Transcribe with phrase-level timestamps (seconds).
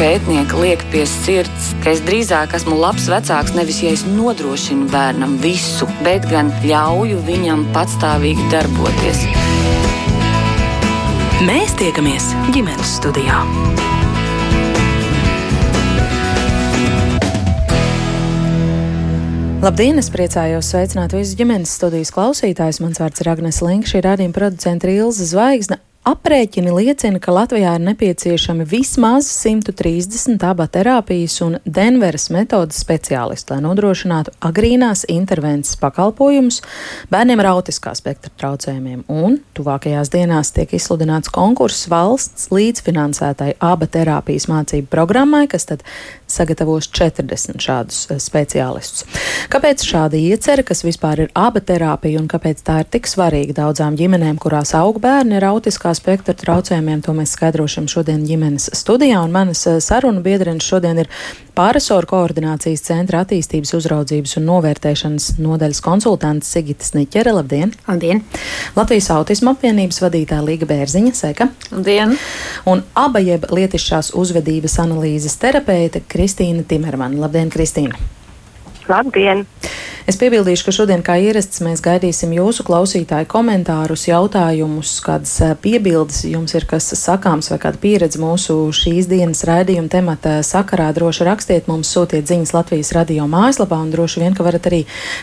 [0.00, 5.34] pētnieka liek pie sirds, ka es drīzāk esmu labs vecāks nevis ja es nodrošinu bērnam
[5.42, 9.26] visu, bet gan ļauju viņam patstāvīgi darboties.
[11.44, 13.42] Mēs tiekamies ģimenes studijā.
[19.60, 20.00] Labdien!
[20.00, 22.80] Es priecājos sveicināt visus ģimenes studijas klausītājus.
[22.80, 25.82] Mans vārds ir Agnēs Linka, šī rādījuma producente Ilza Zvaigzne.
[26.10, 34.32] Aprēķini liecina, ka Latvijā ir nepieciešami vismaz 130 abaterapijas un Denveras metodas speciālisti, lai nodrošinātu
[34.48, 36.62] agrīnās intervences pakalpojumus
[37.12, 39.04] bērniem ar autiskā spektra traucējumiem.
[39.12, 45.84] Un tuvākajās dienās tiek izsludināts konkurss valsts līdzfinansētai abaterapijas mācību programmai, kas tad
[46.30, 49.06] sagatavos 40 šādus eh, speciālistus.
[49.52, 54.42] Kāpēc šāda iecerē, kas vispār ir abaterapija un kāpēc tā ir tik svarīga daudzām ģimenēm,
[54.42, 57.02] kurās aug bērni ar autiskā spektra traucējumiem.
[57.04, 59.20] To mēs skaidrošam šodien ģimenes studijā.
[59.24, 61.10] Un manas eh, sarunu biedrenes šodien ir
[61.56, 67.34] pāresoru koordinācijas centra attīstības uzraudzības un novērtēšanas nodaļas konsultants Sigita Sniķere.
[67.36, 67.74] Labdien!
[67.88, 68.24] Labdien!
[68.78, 71.16] Latvijas autisma apvienības vadītāja Līga Bērziņa.
[71.16, 71.50] Sveika!
[71.72, 72.16] Labdien!
[72.70, 77.26] Un aba jeb lietišķās uzvedības analīzes terapeite Kristīna Timermana.
[77.26, 78.19] Labdien, Kristīna!
[78.90, 79.44] Labdien!
[80.10, 86.24] Es piebildīšu, ka šodien, kā ierasts, mēs gaidīsim jūsu klausītāju komentārus, jautājumus, kādas eh, piebildes
[86.26, 90.88] jums ir, kas sakāms vai kāda pieredze mūsu šīs dienas raidījuma temata sakarā.
[90.96, 94.80] Droši rakstiet mums, sūtiet ziņas Latvijas radio mājaslapā un droši vien, ka varat arī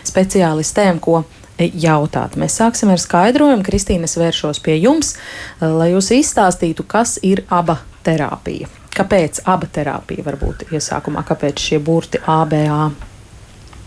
[0.07, 1.25] speciālistēm, ko
[1.57, 2.37] jautāt.
[2.39, 3.65] Mēs sāksim ar skaidrojumu.
[3.67, 8.71] Kristīne, es vēršos pie jums, eh, lai jūs izstāstītu, kas ir aba terapija.
[8.95, 13.16] Kāpēc aba terapija varbūt iesākumā, kāpēc šie burti ABA?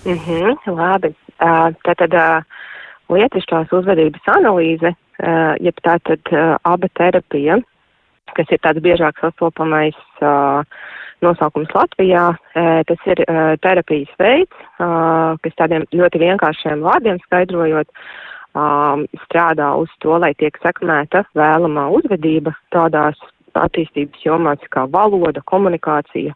[0.05, 1.15] Mm -hmm, labi.
[1.41, 2.43] Uh, tātad uh,
[3.09, 7.59] lietišķās uzvedības analīze, uh, jeb tātad uh, aba terapija,
[8.37, 10.65] kas ir tāds biežāk sastopamais uh,
[11.21, 17.89] nosaukums Latvijā, uh, tas ir uh, terapijas veids, uh, kas tādiem ļoti vienkāršiem vārdiem skaidrojot,
[18.55, 23.21] um, strādā uz to, lai tiek sekmēta vēlamā uzvedība tādās
[23.55, 26.35] attīstības jomās kā valoda, komunikācija,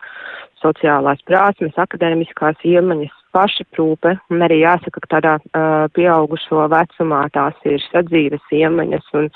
[0.63, 7.83] sociālās prasmes, akadēmiskās iemaņas, pašaprūpe, un arī jāsaka, ka tādā uh, pieaugušo vecumā tās ir
[7.91, 9.29] sadzīves iemaņas un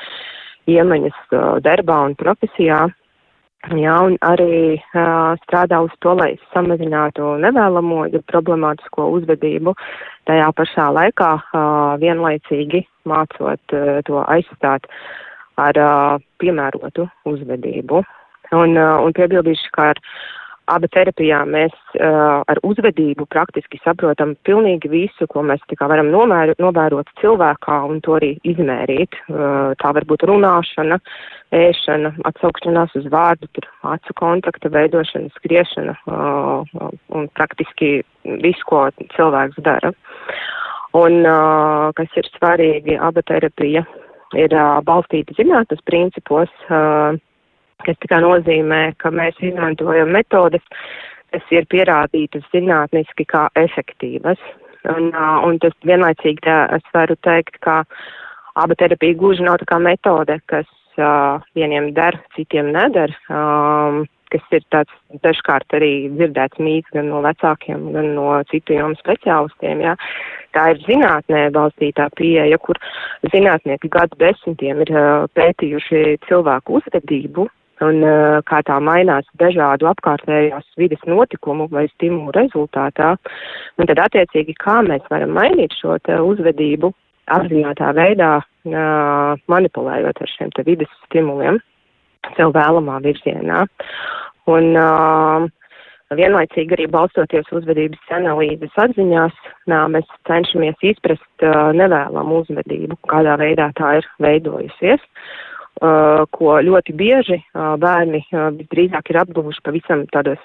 [0.70, 2.86] iemaņas uh, darbā un profesijā.
[3.74, 9.74] Jā, un arī uh, strādā uz to, lai samazinātu nevēlamo, problemātisko uzvedību,
[10.30, 14.86] tajā pašā laikā uh, vienlaicīgi mācot uh, to aizstāt
[15.58, 18.04] ar uh, piemērotu uzvedību.
[18.54, 20.02] Un, uh, un piebildīšu, ka ar
[20.68, 27.08] Aba terapijā mēs uh, ar uzvedību praktiski saprotam pilnīgi visu, ko mēs varam nomēr, novērot
[27.22, 29.16] cilvēkā un to arī izmērīt.
[29.28, 30.98] Uh, tā var būt runāšana,
[31.56, 33.48] ēšana, atsaukšanās uz vārdu,
[33.94, 38.02] acu kontakta veidošana, skriešana uh, un praktiski
[38.44, 39.94] visu, ko cilvēks dara.
[40.98, 43.86] Un uh, kas ir svarīgi, aba terapija
[44.36, 46.52] ir uh, balstīta zinātnes principos.
[46.68, 47.16] Uh,
[47.86, 50.64] kas tikai nozīmē, ka mēs izmantojam metodes,
[51.32, 54.40] kas ir pierādītas zinātniski kā efektīvas.
[54.88, 57.82] Un, un tas vienlaicīgi tā, es varu teikt, ka
[58.58, 60.68] aba terapija gluži nav tā kā metode, kas
[60.98, 63.12] uh, vieniem der, citiem neder.
[63.28, 64.92] Um, kas ir tāds
[65.24, 69.80] dažkārt arī dzirdēts mīts gan no vecākiem, gan no citu jomu speciālistiem.
[69.86, 69.94] Jā.
[70.56, 72.80] Tā ir zinātnē balstītā pieeja, kur
[73.32, 74.92] zinātnieki gadu desmitiem ir
[75.36, 77.48] pētījuši cilvēku uzvedību
[77.84, 83.14] un uh, kā tā mainās dažādu apkārtējās vides notikumu vai stimulu rezultātā,
[83.78, 85.98] un tad attiecīgi kā mēs varam mainīt šo
[86.32, 86.92] uzvedību
[87.34, 91.60] apzinātā veidā, uh, manipulējot ar šiem vides stimuliem
[92.36, 93.64] sev vēlamā virzienā.
[94.48, 95.44] Un uh,
[96.16, 99.36] vienlaicīgi arī balstoties uzvedības analīzes atziņās,
[99.68, 105.04] nā, mēs cenšamies izprast uh, nevēlamu uzvedību, kādā veidā tā ir veidojusies.
[105.04, 110.42] Uh, ko ļoti bieži uh, bērni uh, visdrīzāk ir apguvuši pavisam tādos,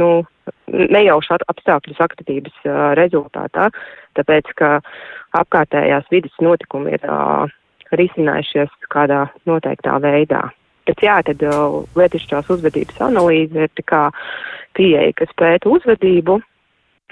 [0.00, 0.08] nu,
[0.68, 2.66] nejaušu apstākļu sakritības
[2.98, 3.68] rezultātā,
[4.18, 4.70] tāpēc, ka
[5.38, 7.06] apkārtējās vidas notikumi ir
[7.94, 10.42] risinājušies kādā noteiktā veidā.
[10.84, 11.40] Bet jā, tad
[11.96, 14.02] lietišķās uzvedības analīze ir tā kā
[14.76, 16.40] pieeja, kas pēta uzvedību,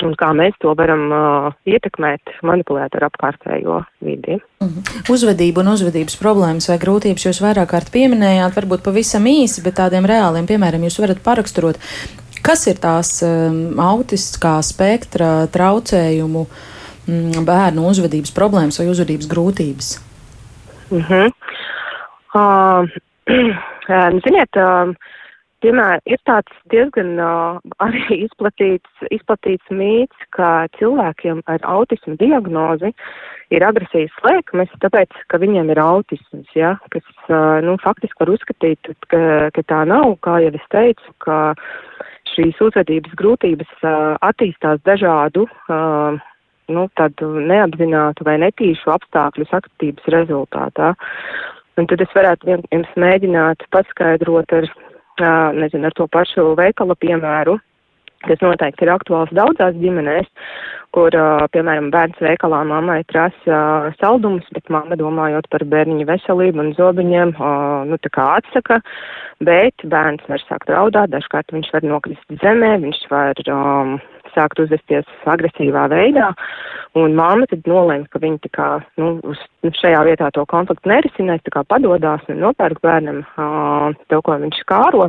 [0.07, 4.39] un kā mēs to varam uh, ietekmēt, manipulēt ar apkārtējo vidi.
[4.63, 5.13] Mm -hmm.
[5.13, 10.07] Uzvedību un uzvedības problēmas vai grūtības jūs vairāk kārt pieminējāt, varbūt pavisam īsi, bet tādiem
[10.07, 11.79] reāliem piemēram jūs varat paraksturot.
[12.43, 20.01] Kas ir tās um, autiskā spektra traucējumu um, bērnu uzvedības problēmas vai uzvedības grūtības?
[20.91, 21.31] Mm -hmm.
[22.35, 22.89] uh,
[24.25, 24.95] ziniet, uh,
[25.63, 32.93] piemēram, ir tāds diezgan uh, arī izplatīts, izplatīts mīts, ka cilvēkiem ar autismu diagnozi
[33.55, 38.93] ir agresijas slēgmes, tāpēc, ka viņiem ir autisms, ja, kas, uh, nu, faktiski var uzskatīt,
[39.13, 39.23] ka,
[39.55, 41.39] ka tā nav, kā jau es teicu, ka
[42.33, 46.21] šīs uzvedības grūtības uh, attīstās dažādu, uh,
[46.73, 50.95] nu, tādu neapzinātu vai netīšu apstākļu sakritības rezultātā.
[51.81, 54.67] Un tad es varētu jums mēģināt paskaidrot ar
[55.21, 57.59] nezinu, ar to pašu veikala piemēru,
[58.27, 60.29] kas noteikti ir aktuāls daudzās ģimenēs,
[60.95, 61.15] kur,
[61.55, 63.59] piemēram, bērns veikalā mammai prasa
[63.99, 67.35] saldumus, bet mamma domājot par bērniņu veselību un zobiņiem,
[67.89, 68.81] nu, tā kā atsaka,
[69.41, 73.97] bet bērns var sākt raudāt, dažkārt viņš var nokrist zemē, viņš var um,
[74.35, 76.33] sākt uzvesties agresīvā veidā,
[76.99, 78.69] un mamma tad nolēma, ka viņa tā kā,
[79.01, 79.41] nu, uz
[79.79, 84.61] šajā vietā to konfliktu nerisinās, tā kā padodās un nopērk bērnam uh, to, ko viņš
[84.69, 85.09] kāro,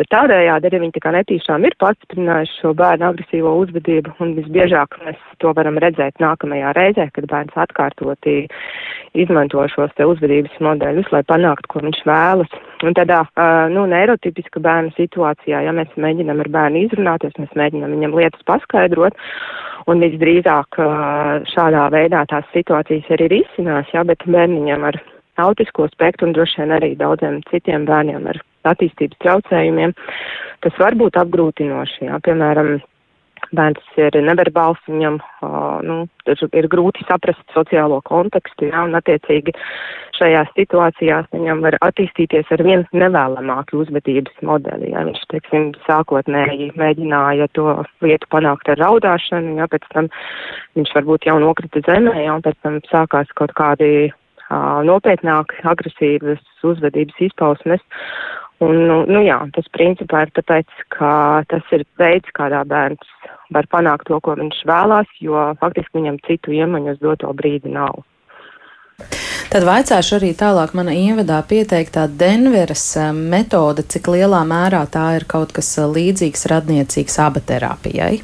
[0.00, 4.98] bet tādējādi arī viņi tā kā netīšām ir pastiprinājuši šo bērnu agresīvo uzvedību, un visbiežāk
[5.04, 8.44] mēs to varam redzēt nākamajā reizē, kad bērns atkārtoti
[9.14, 12.60] izmanto šos te uzvedības modeļus, lai panāktu, ko viņš vēlas.
[12.82, 13.20] Un tādā,
[13.72, 19.16] nu, neirotipiska bērna situācijā, ja mēs mēģinam ar bērnu izrunāties, mēs mēģinam viņam lietas paskaidrot,
[19.90, 20.80] un visdrīzāk
[21.52, 24.98] šādā veidā tās situācijas arī risinās, jā, bet bērniņam ar
[25.44, 28.40] autisko spektru un droši vien arī daudziem citiem bērniem ar
[28.70, 29.94] attīstības traucējumiem,
[30.64, 32.78] tas var būt apgrūtinoši, jā, piemēram,
[33.52, 35.18] bērns ir neverbāls, viņam
[35.86, 35.96] nu,
[36.26, 39.54] ir grūti saprast sociālo kontekstu, jā, un attiecīgi
[40.18, 44.92] šajās situācijās viņam var attīstīties ar vien nevēlamāku uzvedības modeli.
[44.94, 45.04] Jā.
[45.08, 50.10] Viņš, teiksim, sākotnēji mēģināja to lietu panākt ar raudāšanu, jā, pēc tam
[50.78, 54.12] viņš varbūt jau nokrita zemē, jā, un pēc tam sākās kaut kādi
[54.84, 57.82] nopietnāki agresīvas uzvedības izpausmes.
[58.62, 63.08] Un, nu, nu jā, tas principā ir tāpēc, ka tas ir veids, kādā bērns
[63.52, 68.04] var panākt to, ko viņš vēlās, jo faktiski viņam citu iemaņu uz doto brīdi nav.
[69.50, 75.26] Tad vaicāšu arī tālāk mana ievadā pieteiktā Denveras eh, metode, cik lielā mērā tā ir
[75.30, 78.16] kaut kas eh, līdzīgs radniecīgs abaterapijai?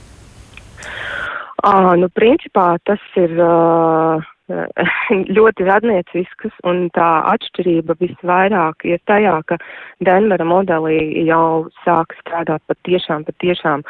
[1.61, 4.23] À, nu, principā tas ir uh,
[5.37, 9.59] ļoti radniecisks, un tā atšķirība visvairāk ir tajā, ka
[10.07, 13.85] Denvera modelī jau sāk strādāt patiešām, patiešām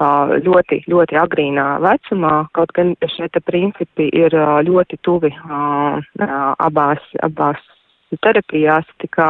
[0.00, 4.34] ļoti, ļoti agrīnā vecumā, kaut gan šie principi ir
[4.66, 5.32] ļoti tuvi
[6.20, 7.60] abās, abās
[8.20, 9.28] terapijās, tā kā,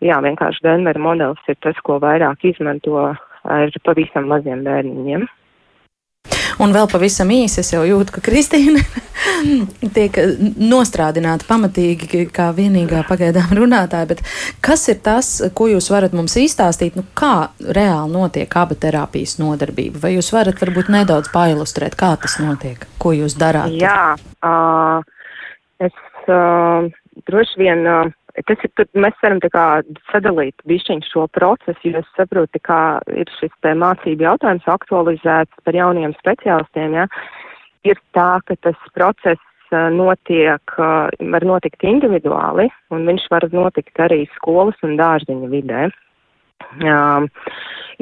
[0.00, 3.14] jā, vienkārši Denvera modelis ir tas, ko vairāk izmanto
[3.44, 5.28] ar pavisam maziem bērniņiem.
[6.60, 8.82] Un vēl pavisam īsi es jau jūtu, ka Kristīna
[9.96, 10.16] tiek
[10.60, 14.10] nostrādināta pamatīgi kā vienīgā pagaidām runātāja.
[14.10, 14.20] Bet
[14.64, 16.98] kas ir tas, ko jūs varat mums izstāstīt?
[17.00, 20.02] Nu, kā reāli notiek aba terapijas nodarbība?
[20.04, 22.84] Vai jūs varat varbūt nedaudz pailustrēt, kā tas notiek?
[23.00, 23.72] Ko jūs darāt?
[23.80, 24.14] Jā,
[24.44, 25.00] uh,
[25.80, 25.96] es
[26.28, 26.90] uh,
[27.30, 27.86] droši vien.
[27.88, 28.16] Uh,
[28.46, 29.66] tas ir, mēs varam kā
[30.10, 35.78] sadalīt bišķiņu šo procesu, jo es saprotu, kā ir šis te mācību jautājums aktualizēts par
[35.78, 37.06] jauniem speciālistiem, ja,
[37.88, 39.40] ir tā, ka tas process
[39.94, 45.84] notiek, var notikt individuāli, un viņš var notikt arī skolas un dārziņa vidē.
[46.84, 47.28] Um,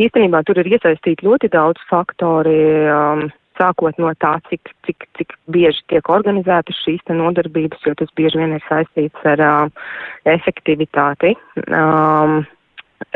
[0.00, 2.58] īstenībā tur ir iesaistīti ļoti daudz faktori.
[2.88, 8.40] Um, sākot no tā, cik, cik, cik bieži tiek organizētas šīs nodarbības, jo tas bieži
[8.40, 9.90] vien ir saistīts ar uh,
[10.36, 11.34] efektivitāti.
[11.66, 12.44] Um,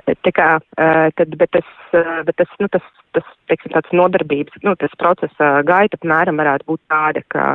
[0.07, 0.47] Tā kā,
[1.19, 1.67] tad, bet tas,
[2.27, 2.85] bet tas, nu, tas,
[3.15, 7.47] tas, teiksim, tāds nodarbības, nu, tas procesa gaita, apmēram, varētu būt tāda, ka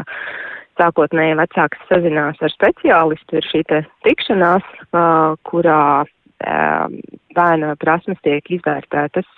[0.80, 4.68] sākotnēji vecāks sazinās ar speciālistu, ir šī te tikšanās,
[5.50, 5.82] kurā
[7.38, 9.32] bērna prasmes tiek izvērtētas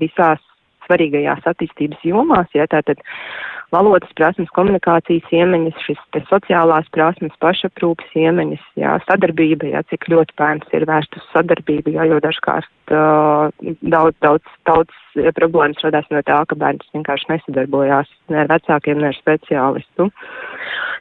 [0.00, 0.44] visās
[0.86, 3.02] svarīgajās attīstības jomās, ja tātad
[3.74, 10.36] valodas prasmes, komunikācijas iemaņas, šis te sociālās prasmes, pašaprūpas iemaņas, jā, sadarbība, jā, cik ļoti
[10.38, 13.50] bērns ir vērsts uz sadarbību, jā, jo dažkārt uh,
[13.82, 19.10] daudz, daudz, daudz problēmas radās no tā, ka bērns vienkārši nesadarbojās ne ar vecākiem, ne
[19.10, 20.10] ar speciālistu.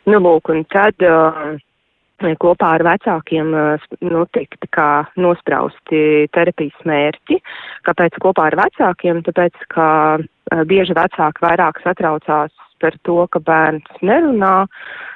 [0.09, 1.01] Nu, lūk, un tad.
[1.05, 1.55] Uh,
[2.39, 3.51] kopā ar vecākiem
[4.01, 7.41] notiek nu, kā nosprausti terapijas mērķi.
[7.87, 9.23] Kāpēc kopā ar vecākiem?
[9.25, 10.19] Tāpēc, ka
[10.69, 14.65] bieži vecāki vairāk satraucās par to, ka bērns nerunā,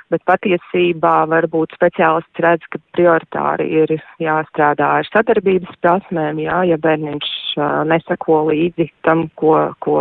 [0.10, 7.30] bet patiesībā varbūt speciālists redz, ka prioritāri ir jāstrādā ar sadarbības prasmēm, jā, ja bērniņš
[7.60, 10.00] uh, nesako līdzi tam, ko, ko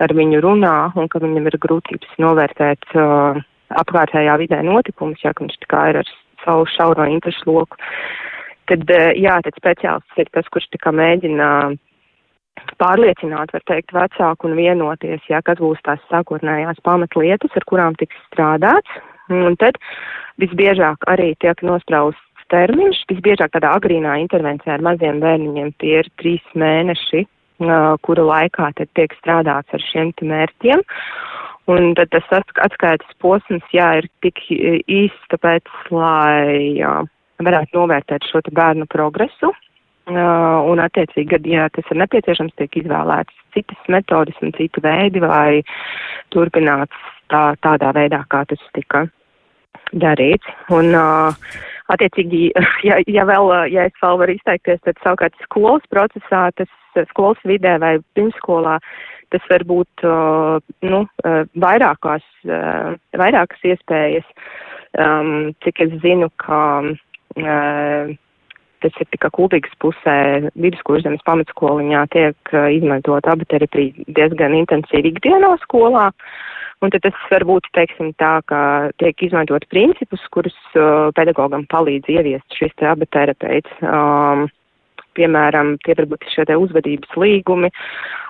[0.00, 5.58] ar viņu runā, un ka viņam ir grūtības novērtēt uh, apkārtējā vidē notikumus, ja viņš
[5.64, 7.76] tā kā ir ar savu šauro interešu loku.
[8.70, 11.48] tad, jā, tad speciālists ir tas, kurš tā kā mēģina
[12.80, 18.16] pārliecināt, var teikt, vecāku un vienoties, ja kas būs tās sākotnējās pamatlietas, ar kurām tiks
[18.30, 19.00] strādāts.
[19.30, 19.78] Un tad
[20.40, 26.44] visbiežāk arī tiek nosprausts termiņš, visbiežāk tādā agrīnā intervencijā ar maziem bērniņiem tie ir trīs
[26.54, 27.24] mēneši,
[28.06, 30.84] kuru laikā tad tiek strādāts ar šiem mērķiem.
[31.66, 32.26] Un tad tas
[32.62, 36.92] atskaites posms, jā, ir tik īsts, tāpēc, lai jā,
[37.42, 39.50] varētu novērtēt šo bērnu progresu.
[40.06, 45.18] Uh, un, attiecīgi, kad, ja tas ir nepieciešams, tiek izvēlētas citas metodas un citi veidi,
[45.18, 45.64] vai
[46.30, 46.94] turpināts
[47.32, 49.02] tā, tādā veidā, kā tas tika
[49.90, 50.46] darīts.
[50.70, 51.34] Un, uh,
[51.90, 52.52] attiecīgi,
[52.88, 56.70] ja, ja vēl, ja es vēl varu izteikties, tad savukārt skolas procesā, tas
[57.10, 58.78] skolas vidē vai pirmskolā,
[59.34, 60.06] tas var būt,
[60.86, 64.28] nu, uh, vairākās, uh, vairākas iespējas.
[64.96, 66.60] Um, cik es zinu, ka,
[67.36, 68.12] uh,
[68.84, 70.18] tas ir tikai kūdīgas pusē,
[70.54, 76.10] viduskurzemes pamatskoliņā tiek izmantot abaterapija diezgan intensīvi ikdienā skolā.
[76.84, 78.60] Un tad tas var būt, teiksim, tā, ka
[79.00, 83.80] tiek izmantot principus, kurus uh, pedagogam palīdz ieviest šis te abaterapeits.
[83.80, 84.44] Um,
[85.16, 87.72] piemēram, tie var būt šie uzvedības līgumi,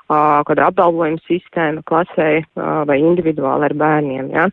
[0.09, 4.33] kāda apbalvojuma sistēma klasē vai individuāli ar bērniem.
[4.35, 4.49] Ja?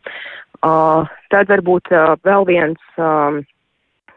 [1.33, 1.93] Tad varbūt
[2.25, 2.93] vēl viens.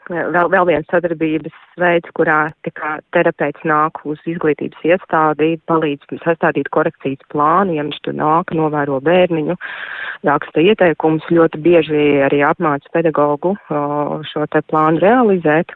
[0.07, 7.27] Vēl, vēl viens sadarbības veids, kurā kā, terapeits nāk uz izglītības iestādi, palīdz sastādīt korekcijas
[7.35, 9.57] plānu, ja viņš tur nāk, novēro bērniņu,
[10.31, 13.57] raksta ieteikumus, ļoti bieži arī apmāca pedagogu
[14.31, 15.75] šo te plānu realizēt.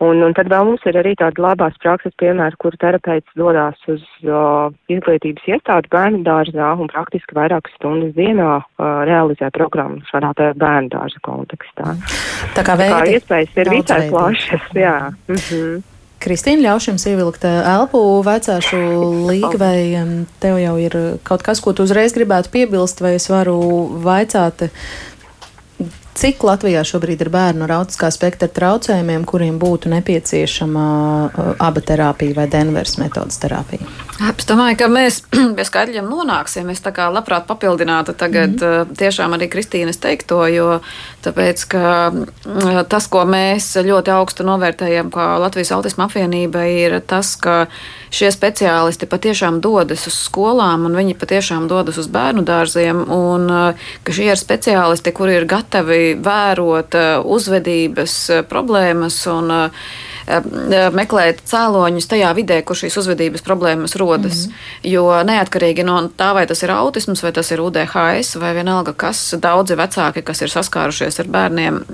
[0.00, 4.00] Un, un tad vēl mums ir arī tāda labās prakses piemēra, kur terapeits dodās uz
[4.24, 10.88] uh, izglītības iestādi bērnu dārzā un praktiski vairākas stundas dienā uh, realizē programmu šādā bērnu
[10.96, 11.98] dārza kontekstā.
[12.56, 14.98] Tā kā, veidi, Tā kā iespējas ir visai plašas, jā.
[15.28, 15.80] Mm -hmm.
[16.20, 18.78] Kristīna, ļaušu jums ievilkt elpu vecāšu
[19.30, 19.76] līgu, vai
[20.42, 23.56] tev jau ir kaut kas, ko tu uzreiz gribētu piebilst, vai es varu
[24.04, 24.66] vaicāt
[26.18, 30.86] Cik Latvijā šobrīd ir bērnu ar autiskā spektra traucējumiem, kuriem būtu nepieciešama
[31.28, 33.86] uh, aba terapija vai Denveras metodas terapija?
[34.20, 35.20] Es domāju, ka mēs
[35.56, 36.68] pie skaidriem nonāksim.
[36.74, 38.96] Es tā kā labprāt papildinātu tagad mm -hmm.
[38.98, 40.80] tiešām arī Kristīnas teikto, jo
[41.24, 42.12] tāpēc, ka
[42.88, 47.66] tas, ko mēs ļoti augstu novērtējam, kā Latvijas autisma apvienība, ir tas, ka
[48.10, 53.48] šie speciālisti patiešām dodas uz skolām un viņi patiešām dodas uz bērnu dārziem un
[54.04, 59.88] ka šie ir speciālisti, kuri ir gatavi vērot eh, uzvedības eh, problēmas un eh,
[60.94, 64.46] meklēt cēloņus tajā vidē, kur šīs uzvedības problēmas rodas.
[64.46, 64.90] Mm -hmm.
[64.92, 69.34] Jo neatkarīgi no tā, vai tas ir autisms, vai tas ir UDHS, vai vienalga kas,
[69.38, 71.84] daudzi vecāki, kas ir saskārušies ar bērniem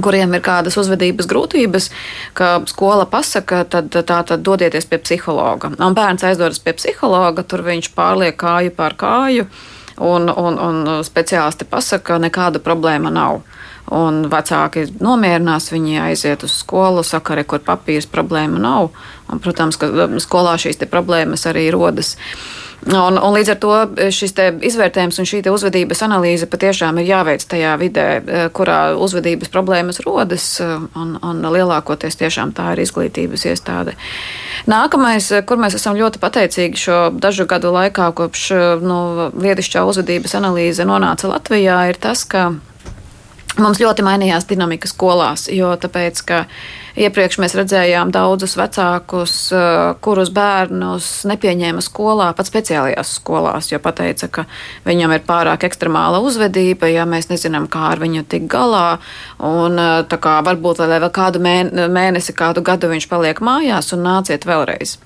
[0.00, 1.90] kuriem ir kādas uzvedības grūtības,
[2.38, 5.74] ka skola pasaka, tad tā tad dodieties pie psihologa.
[5.76, 9.46] Un bērns aizdodas pie psihologa, tur viņš pārliek kāju pār kāju.
[10.02, 13.42] Un, un, un speciālisti pasaka, ka nekāda problēma nav.
[13.92, 18.88] Un vecāki nomierinās, viņi aiziet uz skolu, saka, arī, kur papīrs problēma nav.
[19.28, 22.14] Un, protams, ka um, skolā šīs problēmas arī rodas.
[22.82, 23.74] Un, un līdz ar to
[24.10, 24.32] šis
[24.66, 30.46] izvērtējums un šī uzvedības analīze patiešām ir jāveic tajā vidē, eh, kurā uzvedības problēmas rodas,
[30.60, 33.94] eh, un, un lielākoties tiešām tā ir izglītības iestāde.
[34.66, 38.50] Nākamais, kur mēs esam ļoti pateicīgi šo dažu gadu laikā, kopš
[38.82, 38.98] nu,
[39.30, 42.50] lietišķā uzvedības analīze nonāca Latvijā, ir tas, ka
[43.60, 46.38] Mums ļoti mainījās dinamika skolās, jo tāpēc, ka
[46.96, 54.28] iepriekš mēs redzējām daudzus vecākus, eh, kurus bērnus nepieņēma skolā, pat speciālajās skolās, jo pateica,
[54.28, 54.44] ka
[54.86, 58.98] viņam ir pārāk ekstremāla uzvedība, ja mēs nezinām, kā ar viņu tik galā,
[59.38, 64.98] un eh, kā varbūt vēl kādu mēnesi, kādu gadu viņš paliek mājās un nāciet vēlreiz.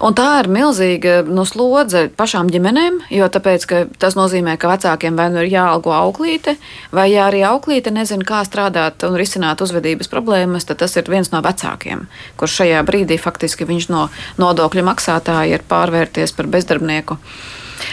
[0.00, 3.66] Un tā ir milzīga nu, slodze pašām ģimenēm, jo tāpēc,
[4.00, 6.56] tas nozīmē, ka vecākiem vai nu ir jāalgo auklīte,
[6.94, 11.32] vai ja arī auklīte nezina, kā strādāt un risināt uzvedības problēmas, tad tas ir viens
[11.34, 12.06] no vecākiem,
[12.40, 14.08] kurš šajā brīdī faktiski viņš no
[14.40, 17.20] nodokļu maksātāja ir pārvērties par bezdarbnieku.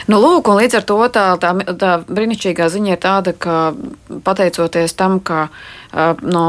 [0.07, 3.57] Nu, lūk, līdz ar to tā, tā, tā brīnišķīgā ziņa ir tāda, ka
[4.25, 5.47] pateicoties tam, ka
[6.21, 6.47] no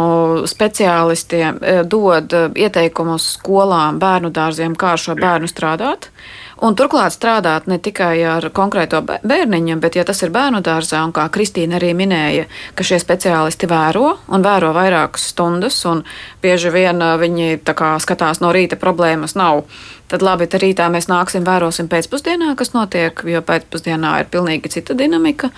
[0.50, 6.11] speciālistiem dod ieteikumus skolām, bērnu dārziem, kā ar šo bērnu strādāt.
[6.59, 11.12] Un turklāt strādāt ne tikai ar konkrēto bērniņu, bet, ja tas ir bērnu dārzā, un
[11.14, 16.02] kā Kristīna arī minēja, ka šie speciālisti vēro un vēro vairākas stundas, un
[16.42, 17.61] bieži vien viņi
[18.02, 19.62] skatās no rīta problēmas nav.
[20.08, 24.96] Tad labi, tad rītā mēs nāksim, vērosim pēcpusdienā, kas notiek, jo pēcpusdienā ir pilnīgi cita
[24.96, 25.52] dinamika.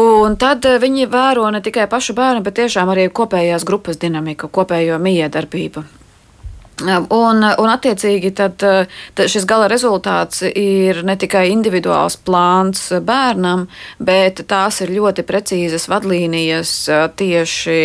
[0.00, 5.00] Un tad viņi vēro ne tikai pašu bērnu, bet tiešām arī kopējās grupas dinamiku, kopējo
[5.02, 5.82] miedarbību.
[6.80, 13.66] Un, un attiecīgi, tad, tad šis gala rezultāts ir ne tikai individuāls plāns bērnam,
[14.00, 16.72] bet tās ir ļoti precīzas vadlīnijas
[17.20, 17.78] tieši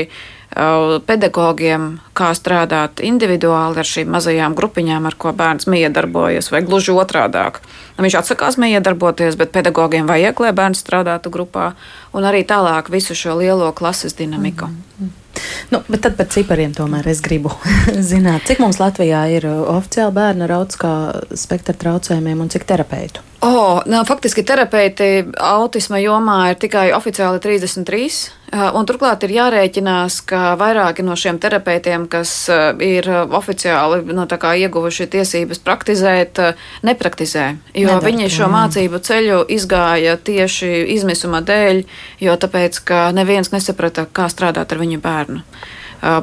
[0.55, 7.59] pedagogiem, kā strādāt individuāli ar šīm mazajām grupiņām, ar ko bērns miedarbojas, vai gluži otrādāk.
[7.97, 11.73] Viņš atsakās miedarboties, bet pedagogiem vajag, lai bērns strādātu grupā,
[12.11, 14.67] un arī tālāk visu šo lielo klases dinamiku.
[14.67, 15.25] Mm -hmm.
[15.69, 17.51] Nu, bet tad par cipariem tomēr es gribu
[18.11, 20.93] zināt, cik mums Latvijā ir uh, oficiāli bērnu ar autiskā
[21.37, 23.23] spektra traucējumiem un cik terapeitu?
[23.45, 28.07] Oh, nā, faktiski terapeiti autisma jomā ir tikai oficiāli 33.
[28.55, 34.23] Uh, un turklāt ir jārēķinās, ka vairāki no šiem terapeitiem, kas uh, ir oficiāli no,
[34.23, 36.41] nu, ieguvuši tiesības praktizēt,
[36.85, 37.47] nepraktizē.
[37.75, 41.83] Jo Nedarb, viņi šo mācību ceļu izgāja tieši izmisuma dēļ,
[42.25, 45.43] jo tāpēc, ka neviens nesaprata, kā strādāt ar viņu bērnu.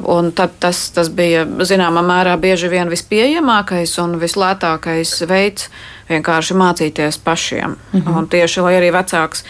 [0.04, 5.70] Un tad tas, tas bija zināmā mērā bieži vien vispieejamākais un vislētākais veids
[6.12, 7.76] vienkārši mācīties pašiem.
[7.92, 8.18] Mm -hmm.
[8.18, 9.44] Un tieši lai arī vecāks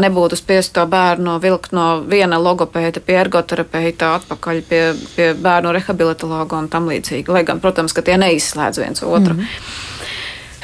[0.00, 6.56] nebūtu spiests to bērnu vilkt no viena logopēda pie ergoterapeita atpakaļ pie, pie bērnu rehabilitologa
[6.56, 7.28] un tam līdzīgi.
[7.28, 9.34] Lai gan, protams, ka tie neizslēdz viens otru.
[9.34, 9.46] Mm -hmm.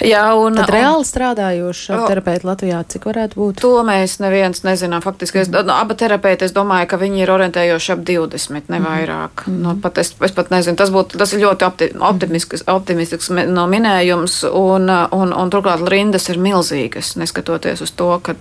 [0.06, 3.60] Jā, un, Tad reāli strādājoši terapeiti Latvijā, cik varētu būt?
[3.60, 5.02] To mēs neviens nezinām.
[5.04, 8.86] Faktiski, es, no, abi terapeiti, es domāju, ka viņi ir orientējoši ap 20, ne mhm.
[8.86, 9.44] vairāk.
[9.46, 9.62] Mm -hmm.
[9.66, 13.66] nu, pat es, es pat nezinu, tas, būtu, tas ir ļoti opti, optimisks, optimistisks no
[13.66, 18.34] minējums, un, un, un turklāt rindas ir milzīgas, neskatoties uz to, ka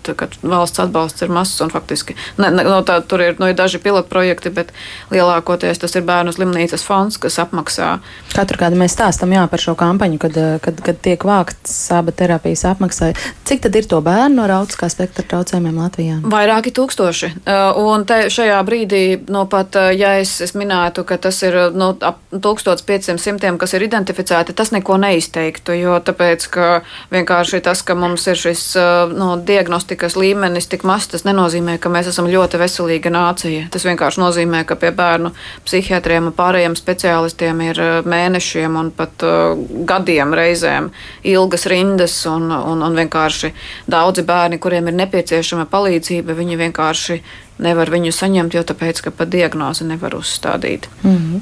[0.44, 3.80] valsts atbalsts ir mazs un faktiski ne, ne, no tā, tur ir, nu, ir daži
[3.84, 4.72] pilotprojekti, bet
[5.14, 7.92] lielākoties tas ir bērnu slimnīcas fonds, kas apmaksā.
[8.36, 12.12] Katru gadu mēs stāstam jā, par šo kampaņu, kad, kad, kad tiek vākt vākts aba
[12.12, 13.14] terapijas apmaksai.
[13.46, 16.18] Cik tad ir to bērnu ar autiskā spektra traucējumiem Latvijā?
[16.24, 17.32] Vairāki tūkstoši.
[17.46, 21.56] Uh, un te šajā brīdī, nu pat, uh, ja es, es minētu, ka tas ir
[21.74, 26.70] nu, ap 1500, kas ir identificēti, tas neko neizteiktu, jo tāpēc, ka
[27.12, 31.90] vienkārši tas, ka mums ir šis uh, nu, diagnostikas līmenis tik mazs, tas nenozīmē, ka
[31.90, 33.68] mēs esam ļoti veselīga nācija.
[33.74, 35.34] Tas vienkārši nozīmē, ka pie bērnu
[35.66, 39.58] psihiatriem un pārējiem speciālistiem ir mēnešiem un pat uh,
[39.90, 40.92] gadiem reizēm
[41.26, 43.54] ilgi ilgas rindas un, un, un vienkārši
[43.90, 47.20] daudzi bērni, kuriem ir nepieciešama palīdzība, viņi vienkārši
[47.66, 50.88] nevar viņu saņemt, jo tāpēc, ka pat diagnozi nevar uzstādīt.
[51.04, 51.42] Mm -hmm.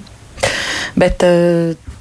[0.96, 1.97] Bet uh,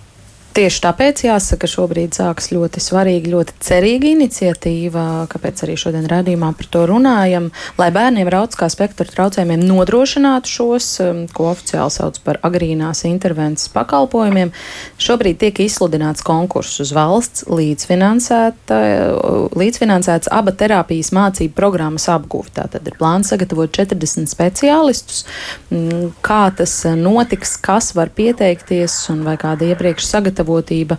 [0.57, 6.69] Tieši tāpēc jāsaka, šobrīd sākas ļoti svarīga, ļoti cerīga iniciatīva, kāpēc arī šodien redzījumā par
[6.73, 12.41] to runājam, lai bērniem ar autiskā spektra traucējumiem nodrošinātu šos, um, ko oficiāli sauc par
[12.49, 14.49] agrīnās intervences pakalpojumiem.
[14.97, 22.57] Šobrīd tiek izsludināts konkurss uz valsts līdzfinansēts aba terapijas mācību programmas apguvi.
[22.57, 25.29] Tātad ir plāns sagatavot 40 speciālistus.
[25.69, 30.97] Mm, kā tas notiks, kas var pieteikties un vai kāda iepriekš sagatavota sagatavotība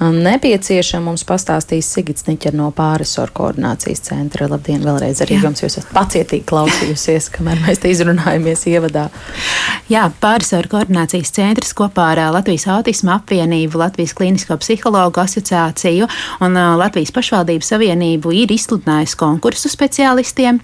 [0.00, 1.04] nepieciešama.
[1.04, 4.48] Mums pastāstīs Sigits Niķer no pārisoru koordinācijas centra.
[4.50, 5.44] Labdien, vēlreiz arī Jā.
[5.46, 5.62] jums.
[5.62, 9.08] Jūs esat pacietīgi klausījusies, kamēr mēs te izrunājamies ievadā.
[9.92, 16.08] Jā, pārisoru koordinācijas centrs kopā ar Latvijas autisma apvienību, Latvijas klīnisko psihologu asociāciju
[16.44, 20.62] un Latvijas pašvaldību savienību ir izsludinājis konkursu speciālistiem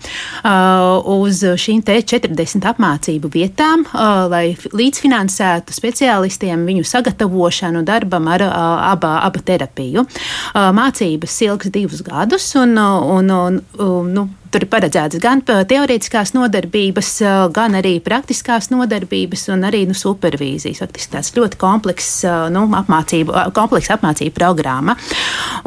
[1.20, 3.84] uz šīm te 40 apmācību vietām,
[4.32, 10.06] lai līdzfinansētu speciālistiem viņu sagatavošanu darbam ar abām aba terapiju.
[10.54, 17.10] Mācības ilgs divus gadus, un, un, un, un nu, Tur ir paredzētas gan teorētiskās nodarbības,
[17.54, 20.80] gan arī praktiskās nodarbības un arī nu, supervīzijas.
[20.82, 24.96] Faktiski tāds ļoti komplekss nu, apmācību, kompleks apmācību programma.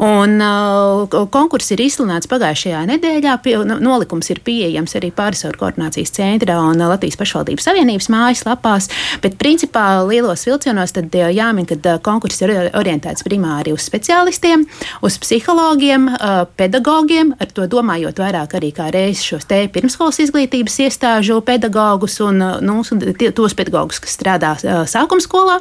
[0.04, 0.36] Un,
[1.32, 3.38] konkurss ir izsludināts pagājušajā nedēļā.
[3.46, 8.90] Pie, nu, nolikums ir pieejams arī pārisoru koordinācijas centra un Latvijas pašvaldības savienības mājaslapās.
[9.24, 14.68] Bet principā lielos vilcienos tad jāmin, ka konkurss ir orientēts primāri uz speciālistiem,
[15.00, 16.10] uz psihologiem,
[16.60, 22.42] pedagogiem, ar to domājot vairāk arī kā reiz šos te pirmskolas izglītības iestāžu pedagogus un
[22.64, 22.80] nu,
[23.34, 24.54] tos pedagogus, kas strādā
[24.90, 25.58] sākuma skolā,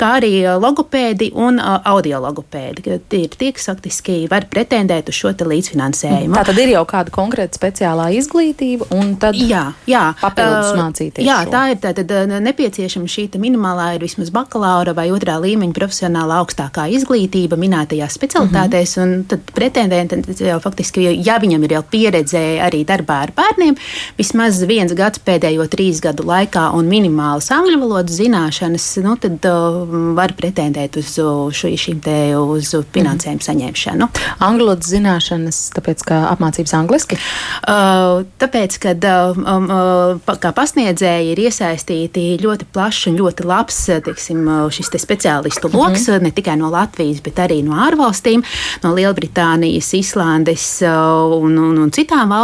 [0.00, 2.98] kā arī logopēdi un audiologopēdi.
[3.10, 6.34] Tie ir tie, kas faktiski var pretendēt uz šo līdzfinansējumu.
[6.36, 11.24] Tā tad ir jau kāda konkrēta speciālā izglītība, un tad jā, jā, papildus uh, mācīties.
[11.26, 11.52] Jā, šo.
[11.54, 16.88] tā ir tā, tad, nepieciešama šī minimālā ir vismaz bakalaura vai otrā līmeņa profesionāla augstākā
[16.96, 19.12] izglītība minētajās specialitātēs, uh mhm.
[19.12, 19.20] -huh.
[19.20, 23.76] un tad pretendenti jau faktiski, ja viņam ir jau pieredze arī darbā ar bērniem,
[24.18, 29.82] vismaz viens gads pēdējo trīs gadu laikā un minimālas angļu valodas zināšanas, nu, tad uh,
[30.16, 34.10] var pretendēt uz šo, šīm te uz finansējumu saņemšanu.
[34.46, 37.20] Angļu valodas zināšanas, tāpēc ka apmācības angliski?
[37.62, 38.96] Uh, tāpēc, ka
[39.34, 45.70] um, uh, kā pasniedzēji ir iesaistīti ļoti plašs un ļoti labs teiksim, šis te speciālistu
[45.72, 46.22] lokus, mm -hmm.
[46.22, 48.42] ne tikai no Latvijas, bet arī no ārvalstīm,
[48.82, 52.39] no Lielbritānijas, Islandes un, un, un citām valstīm.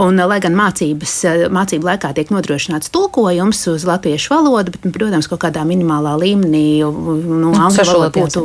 [0.00, 1.14] Un, lai gan mācības,
[1.54, 7.52] mācību laikā tiek nodrošināts tulkojums uz latviešu valodu, bet, protams, kaut kādā minimālā līmenī nu,
[7.52, 8.44] angļu valoda būtu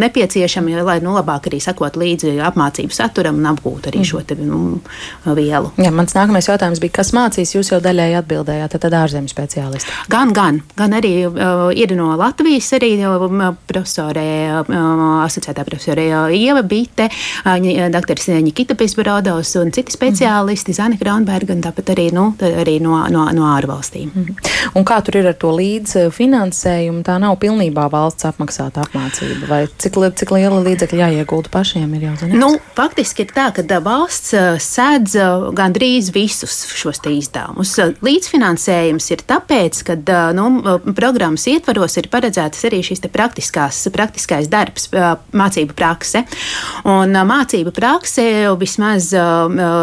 [0.00, 4.78] nepieciešama, lai nu, labāk arī sakot līdzi apmācību saturam un apgūtu arī šo te, nu,
[5.26, 5.72] vielu.
[5.80, 7.54] Jā, mans nākamais jautājums bija, kas mācīs?
[7.56, 9.94] Jūs jau daļēji atbildējāt, tad, tad ārzemju speciālisti.
[10.12, 13.26] Gan, gan, gan arī uh, ir no Latvijas arī uh,
[13.68, 14.28] profesorē,
[14.62, 20.78] uh, asociētā profesorē uh, Ieva Bite, uh, doktors Nikita Pisbarodovs un citi speciālisti, mm.
[20.78, 24.12] Zana Kraunberga un tāpat arī, nu, arī no, no, no ārvalstīm.
[24.12, 24.40] Mm.
[24.76, 27.04] Un kā tur ir ar to līdzfinansējumu?
[27.06, 32.14] Tā nav pilnībā valsts apmaksāta apmācība, vai cik, cik liela līdzekļa jāiegulda pašiem ir jau
[32.22, 32.40] zināms?
[32.40, 34.34] Nu, faktiski ir tā, ka valsts
[34.64, 35.16] sēdz
[35.56, 37.74] gandrīz visus šos izdevumus.
[38.04, 39.96] Līdzfinansējums ir tāpēc, ka
[40.36, 40.48] nu,
[40.96, 44.88] programmas ietvaros ir paredzētas arī šīs praktiskais darbs,
[45.36, 46.24] mācību prakse.
[46.88, 48.26] Un mācību prakse
[48.58, 49.12] vismaz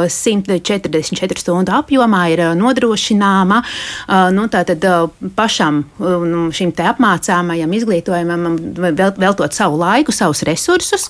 [0.08, 3.62] 144 stundu apjomā ir nodrošināma.
[4.36, 4.86] Nu, tātad,
[5.38, 8.50] pašam nu, šim te apmācāmajam izglītojumam
[9.20, 11.10] veltot savu laiku, savus resursus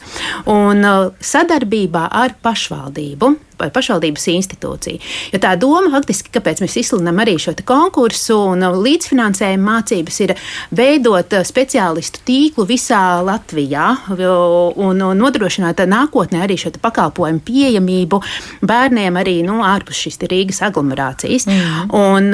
[0.50, 0.86] un
[1.24, 5.02] sadarbībā ar pašvaldību vai pašvaldības institūcija.
[5.34, 10.36] Jo tā doma faktiski, kāpēc mēs izsludinām arī šo konkursu un līdzfinansējumu mācības, ir
[10.76, 18.22] veidot speciālistu tīklu visā Latvijā un nodrošināt nākotnē arī šo pakalpojumu pieejamību
[18.66, 21.48] bērniem arī nu, ārpus šīs Rīgas aglomerācijas.
[21.50, 21.92] Mm.
[21.98, 22.30] Un,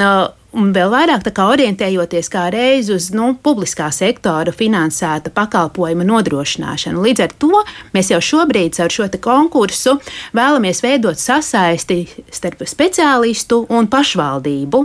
[0.50, 7.04] Un vēl vairāk orientējoties kā reiz uz nu, publiskā sektora finansēta pakalpojuma nodrošināšanu.
[7.04, 7.60] Līdz ar to
[7.94, 9.98] mēs jau šobrīd ar šo konkursu
[10.34, 12.02] vēlamies veidot sasaisti
[12.34, 14.80] starp speciālistu un pašvaldību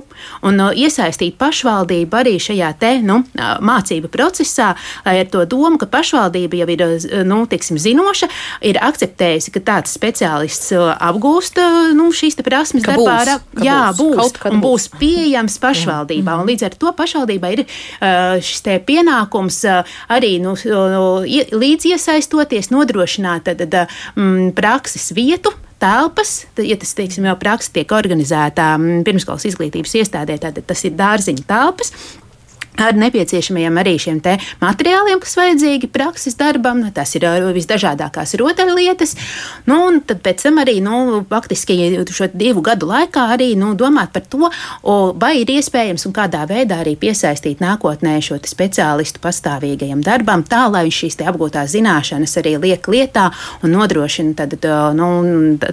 [0.46, 4.74] un uh, iesaistīt pašvaldību arī šajā te, nu, uh, mācību procesā,
[5.06, 8.30] lai ar to domu, ka pašvaldība jau ir uh, nu, tiksim, zinoša,
[8.70, 11.58] ir akceptējusi, ka tāds speciālists apgūst
[11.98, 13.18] nu, šīs prasmes darbā.
[13.26, 16.38] Būs, jā, būs, būs un būs pieejams pienākums pašvaldībā.
[16.40, 23.46] Un līdz ar to pašvaldībai ir uh, šis pienākums uh, arī nu, līdz iesaistoties, nodrošināt
[23.46, 29.96] tad, mm, prakses vietu telpas, ja tas teiksim, jau praksa tiek organizēta mm, pirmskolas izglītības
[30.00, 31.94] iestādē, tad tas ir dārziņa telpas
[32.78, 34.22] ar nepieciešamajiem arī šiem
[34.62, 36.84] materiāliem, kas vajadzīgi prakses darbam.
[36.96, 39.16] Tas ir visdažādākās rotaļlietas.
[39.70, 44.14] Nu, un tad pēc tam arī nu, faktiski šo divu gadu laikā arī nu, domāt
[44.16, 44.50] par to,
[44.82, 50.66] o, vai ir iespējams un kādā veidā arī piesaistīt nākotnē šo speciālistu pastāvīgajam darbam, tā
[50.72, 53.30] lai viņš šīs apgūtās zināšanas arī liek lietā
[53.64, 54.58] un nodrošina tad,
[54.98, 55.10] nu,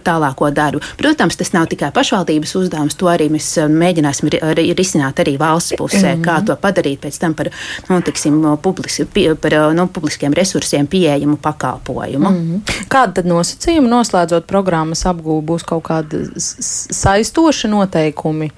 [0.05, 0.83] tālāko darbu.
[1.01, 4.31] Protams, tas nav tikai pašvaldības uzdevums, to arī mēs mēģināsim
[4.73, 6.27] risināt arī valsts pusē, mm -hmm.
[6.27, 7.50] kā to padarīt padarīt pēc tam par,
[7.88, 12.31] nu, tiksim, publis, pie, par nu, publiskiem resursiem pieejamu pakalpojumu.
[12.31, 12.87] Mm -hmm.
[12.88, 18.50] Kāda tad nosacījuma noslēdzot programmas apgūvu būs kaut kādi saistoši noteikumi?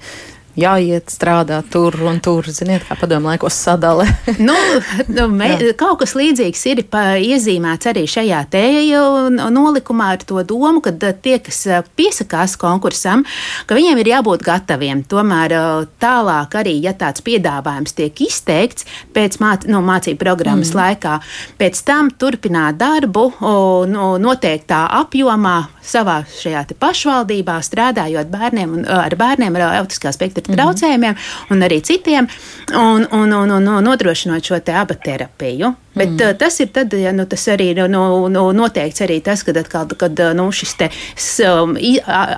[0.59, 2.47] Jāiet strādāt tur un tur.
[2.51, 4.07] Ziniet, kā padomu laikos sadale.
[4.47, 4.55] nu,
[5.11, 8.63] nu, me, kaut kas līdzīgs ir iezīmēts arī šajā te
[9.35, 11.61] nolikumā ar to domu, ka tie, kas
[11.97, 13.25] piesakās konkursam,
[13.67, 15.03] ka viņiem ir jābūt gataviem.
[15.09, 15.55] Tomēr
[16.01, 20.81] tālāk arī, ja tāds piedāvājums tiek izteikts pēc māc, no mācību programmas mm.
[20.81, 21.17] laikā,
[21.59, 23.29] pēc tam turpināt darbu
[23.91, 30.59] no, noteiktā apjomā savā šajā pašvaldībā, strādājot bērniem un, ar bērniem ar autiskā spektra ar
[30.59, 31.17] traucējumiem
[31.53, 32.29] un arī citiem,
[32.73, 35.75] un, un, un, un, un nodrošinot šo te abaterapiju.
[35.95, 36.21] Bet mm.
[36.21, 39.87] uh, tas ir tad, ja, nu, tas arī nu, nu, noteikts arī tas, kad, atkal,
[39.99, 40.89] kad nu, šis te
[41.47, 41.75] um,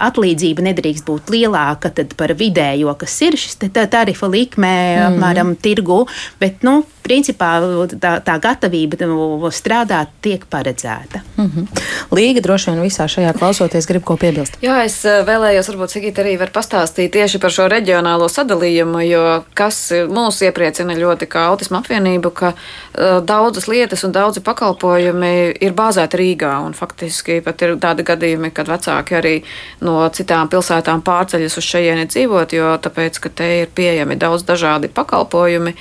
[0.10, 5.08] atlīdzība nedrīkst būt lielāka par vidējo, kas ir šis te, tā, tarifa likmē, mm.
[5.10, 6.04] apmēram tirgu,
[6.42, 7.52] bet, nu, principā
[7.96, 11.22] tā, tā gatavība nu, strādāt tiek paredzēta.
[11.38, 11.84] Mm -hmm.
[12.12, 14.58] Līga droši vien visā šajā klausoties grib ko piebilst.
[14.62, 19.92] Jā, es vēlējos varbūt Sigita arī var pastāstīt tieši par šo reģionālo sadalījumu, jo kas
[19.92, 25.32] mūs iepriecina ļoti kā autismu apvienību, ka uh, daudz daudzas lietas un daudzi pakalpojumi
[25.64, 26.52] ir bāzēti Rīgā.
[26.76, 29.34] Faktiski pat ir tādi gadījumi, kad vecāki arī
[29.88, 34.92] no citām pilsētām pārceļas uz šejieni dzīvot, jo tāpēc, ka te ir pieejami daudz dažādi
[34.92, 35.78] pakalpojumi.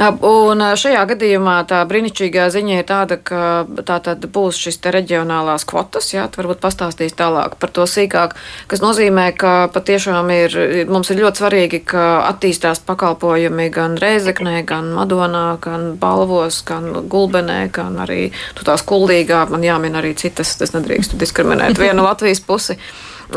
[0.00, 5.66] Un šajā gadījumā tā brīnišķīgā ziņa ir tāda, ka tā tad būs šis te reģionālās
[5.68, 8.32] kvotas, jā, varbūt pastāstīs tālāk par to sīkāk,
[8.72, 10.56] kas nozīmē, ka patiešām ir,
[10.88, 17.66] mums ir ļoti svarīgi, ka attīstās pakalpojumi gan Reizeknē, gan Madonā, gan Balvos, gan Gulbenē,
[17.76, 22.80] gan arī tu tās kuldīgā, man jāmin arī citas, tas nedrīkst diskriminēt vienu Latvijas pusi.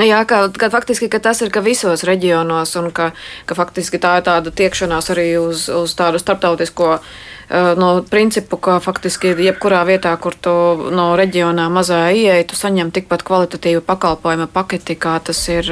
[0.04, 3.12] Jā, ka, ka faktiski ka tas ir ka visos reģionos, un ka,
[3.48, 7.35] ka faktiski tā ir tāda tiekšanās arī uz, uz tādu starptautisko Eh,
[7.78, 10.52] no principu, ka faktiski jebkurā vietā, kur tu
[10.96, 15.70] no reģionā mazā ieeja, tu saņem tikpat kvalitatīvu pakalpojumu paketi, kā tas ir,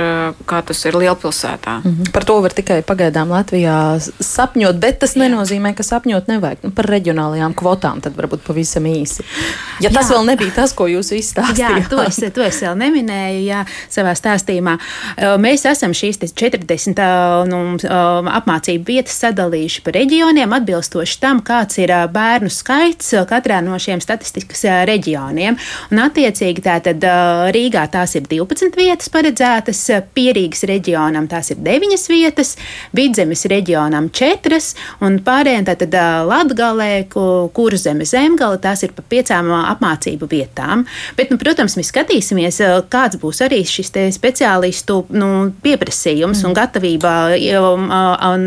[0.50, 1.80] kā tas ir lielpilsētā.
[1.84, 2.12] Mm -hmm.
[2.14, 6.58] Par to var tikai pagaidām Latvijā sapņot, bet tas nenozīmē, ka sapņot nevajag.
[6.64, 9.24] Nu, par reģionālajām kvotām tad varbūt pavisam īsi.
[9.80, 10.16] Ja tas jā.
[10.16, 11.80] vēl nebija tas, ko jūs izstāstījāt.
[11.80, 14.78] Jā, to es, to es vēl neminēju jā, savā stāstījumā.
[15.38, 17.00] Mēs esam šīs 40
[17.48, 17.78] nu,
[18.30, 24.02] apmācību vietas sadalījuši pa reģioniem atbilstoši tam, kā kāds ir bērnu skaits katrā no šiem
[24.04, 25.56] statistikas reģioniem.
[25.92, 27.04] Un, attiecīgi, tātad
[27.56, 32.56] Rīgā tās ir 12 vietas paredzētas, Pierīgas reģionam tās ir 9 vietas,
[32.92, 34.60] Vidzemes reģionam 4
[35.06, 35.96] un pārējiem tātad
[36.28, 40.84] Latgalē, Kurzeme, Zemgala, tās ir pa piecām apmācību vietām.
[41.16, 42.60] Bet, nu, protams, mēs skatīsimies,
[42.92, 45.32] kāds būs arī šis speciālistu nu,
[45.64, 46.50] pieprasījums mm.
[46.50, 47.16] un gatavība
[47.64, 48.46] un, un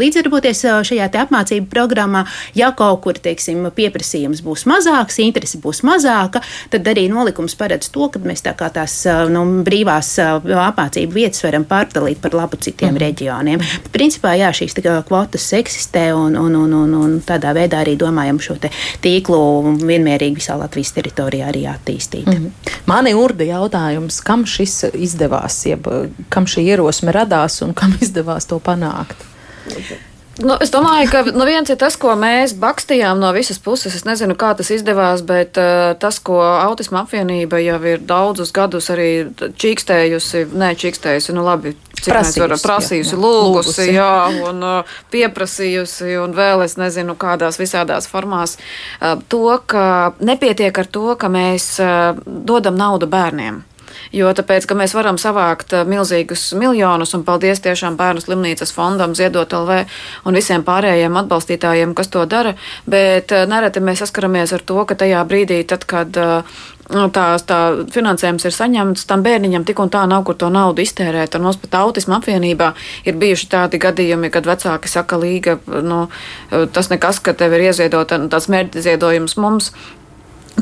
[0.00, 2.24] līdzdarboties šajā apmācību programmā,
[2.54, 8.08] Ja kaut kur teiksim, pieprasījums būs mazāks, interese būs mazāka, tad arī nolikums paredz to,
[8.12, 8.96] ka mēs tā kā tās
[9.32, 13.02] nu, brīvās apmācību vietas varam pārdalīt par labu citiem mm.
[13.02, 13.64] reģioniem.
[13.94, 14.76] Principā, jā, šīs
[15.08, 18.58] kvotas eksistē un, un, un, un, un tādā veidā arī domājam šo
[19.02, 19.40] tīklu
[19.82, 22.30] vienmērīgi visā Latvijas teritorijā arī attīstīt.
[22.30, 22.50] Mm.
[22.90, 25.88] Mani urda jautājums, kam šis izdevās, jeb
[26.32, 29.26] kam šī ierosme radās un kam izdevās to panākt?
[29.64, 30.13] Okay.
[30.42, 33.94] Nu, es domāju, ka nu, viens ir tas, ko mēs bakstījām no visas puses.
[33.94, 38.90] Es nezinu, kā tas izdevās, bet uh, tas, ko autisma apvienība jau ir daudzus gadus
[38.90, 43.26] arī čīkstējusi, nē, čīkstējusi, nu labi, cik prasījusi, mēs varam prasījusi, jā, jā.
[43.26, 44.14] lūgusi, jā,
[44.48, 50.90] un uh, pieprasījusi, un vēl es nezinu, kādās visādās formās, uh, to, ka nepietiek ar
[50.90, 53.62] to, ka mēs uh, dodam naudu bērniem.
[54.14, 59.14] Jo tāpēc, ka mēs varam savākt eh, milzīgus miljonus, un paldies tiešām Bērnu slimnīcas fondam,
[59.18, 59.80] Ziedot LV
[60.28, 62.54] un visiem pārējiem atbalstītājiem, kas to dara,
[62.90, 66.60] bet eh, nereti mēs saskaramies ar to, ka tajā brīdī, tad, kad eh,
[66.94, 67.60] nu, tā, tā
[67.94, 71.38] finansējums ir saņemts, tam bērniņam tik un tā nav, kur to naudu iztērēt.
[71.38, 72.74] Un mums pat autisma apvienībā
[73.08, 76.04] ir bijuši tādi gadījumi, kad vecāki saka, līga, nu,
[76.50, 79.72] tas nekas, ka tev ir ieziedota tāds mērķiziedojums mums.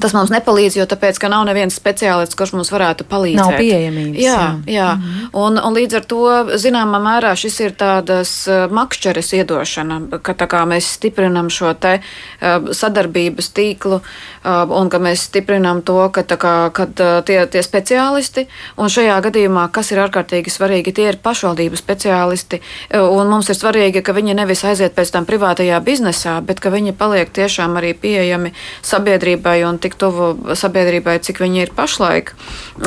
[0.01, 3.41] Tas mums nepalīdz, jo tāpēc, ka nav nevienas speciālists, kurš mums varētu palīdzēt.
[3.43, 4.21] Nav pieejamības.
[4.23, 4.73] Jā, jā.
[4.73, 4.89] jā.
[4.95, 5.29] Mm -hmm.
[5.33, 6.23] un, un līdz ar to,
[6.57, 12.01] zināmā mērā, šis ir tādas uh, makšķeres iedošana, ka tā kā mēs stiprinam šo te
[12.01, 16.95] uh, sadarbības tīklu uh, un ka mēs stiprinam to, ka kā, kad,
[17.27, 22.61] tie, tie speciālisti, un šajā gadījumā, kas ir ārkārtīgi svarīgi, tie ir pašvaldību speciālisti,
[22.95, 26.93] un mums ir svarīgi, ka viņi nevis aiziet pēc tam privātajā biznesā, bet ka viņi
[26.93, 28.53] paliek tiešām arī pieejami
[28.83, 32.35] sabiedrībai un tik tuvu sabiedrībai, cik viņi ir pašlaik.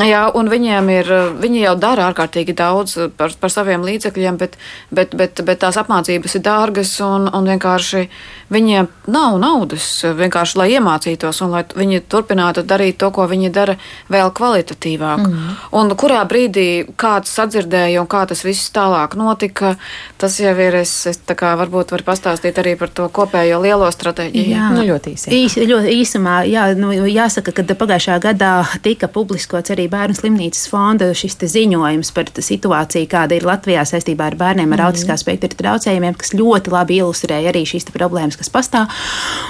[0.06, 4.58] Jā, un viņiem ir, viņi jau dara ārkārtīgi daudz par, par saviem līdzekļiem, bet,
[4.96, 8.08] bet, bet, bet tās apmācības ir dārgas un, un vienkārši
[8.54, 13.78] viņiem nav naudas vienkārši, lai iemācītos un lai viņi turpinātu darīt to, ko viņi dara
[14.12, 15.24] vēl kvalitatīvāk.
[15.26, 15.56] Mm.
[15.80, 19.76] Un kurā brīdī kāds sadzirdēja un kā tas viss tālāk notika,
[20.22, 23.90] tas jau ir, es, es tā kā varbūt var pastāstīt arī par to kopējo lielo
[23.92, 24.54] stratēģiju.
[24.54, 25.34] Jā, nu, ļoti īsi.
[25.36, 28.52] Īs, ļoti īsumā, jā, nu, jāsaka, ka pagājušā gadā
[28.84, 34.38] tika publiskots arī Bērnu slimnīcas fonda šis ziņojums par situāciju, kāda ir Latvijā saistībā ar
[34.40, 34.88] bērniem ar mm.
[34.90, 38.92] autiskā spektra traucējumiem, kas ļoti labi ilustrēja arī šīs problēmas, kas pastāv.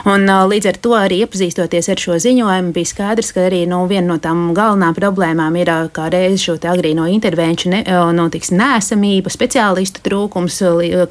[0.09, 4.13] Un, līdz ar to arī iepazīstoties ar šo ziņojumu, bija skaidrs, ka arī nu, viena
[4.13, 7.81] no tām galvenām problēmām ir kā reiz šo agrīno intervenciju ne,
[8.15, 10.61] no, tiks, nēsamība, speciālistu trūkums,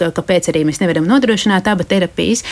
[0.00, 2.44] kāpēc arī mēs nevaram nodrošināt abu terapijas.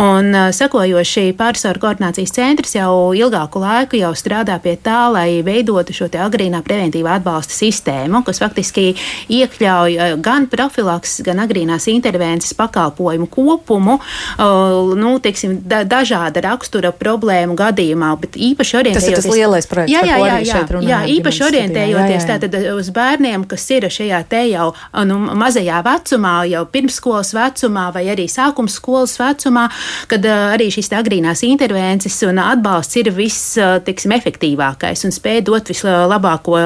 [0.00, 6.08] Un, sekojoši pārsvaru koordinācijas centrs jau ilgāku laiku jau strādā pie tā, lai veidotu šo
[6.10, 8.94] agrīnā preventīvā atbalsta sistēmu, kas faktiski
[9.30, 16.92] iekļauj eh, gan profilaks, gan agrīnās intervences pakalpojumu kopumu, eh, nu, teiksim, da, dažāda rakstura
[16.96, 19.16] problēmu gadījumā, bet īpaši orientējoties.
[19.16, 22.90] Tas ir tas lielais projekts, jā, jā, jā, jā, jā, jā īpaši orientējoties tātad uz
[22.94, 24.70] bērniem, kas ir šajā te jau
[25.08, 29.66] nu, mazajā vecumā, jau pirmskolas vecumā vai arī sākums skolas vecumā,
[30.10, 36.56] kad arī šīs agrīnās intervences un atbalsts ir visefektīvākais un spēj dot vislabāko,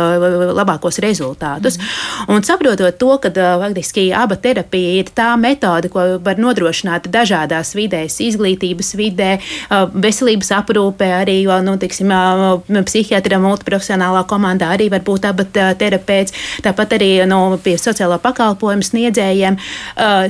[0.54, 1.78] labākos rezultātus.
[1.78, 2.34] Mm.
[2.34, 8.20] Un saprotot to, ka faktiski aba terapija ir tā metode, ko var nodrošināt dažādās vidēs,
[8.24, 9.30] izglītības vidē,
[9.94, 12.10] veselības aprūpē, arī nu, tiksim,
[12.86, 15.46] psihiatra multiprofesionālā komandā arī var būt aba
[15.78, 19.58] terapeits, tāpat arī nu, pie sociālo pakalpojumu sniedzējiem.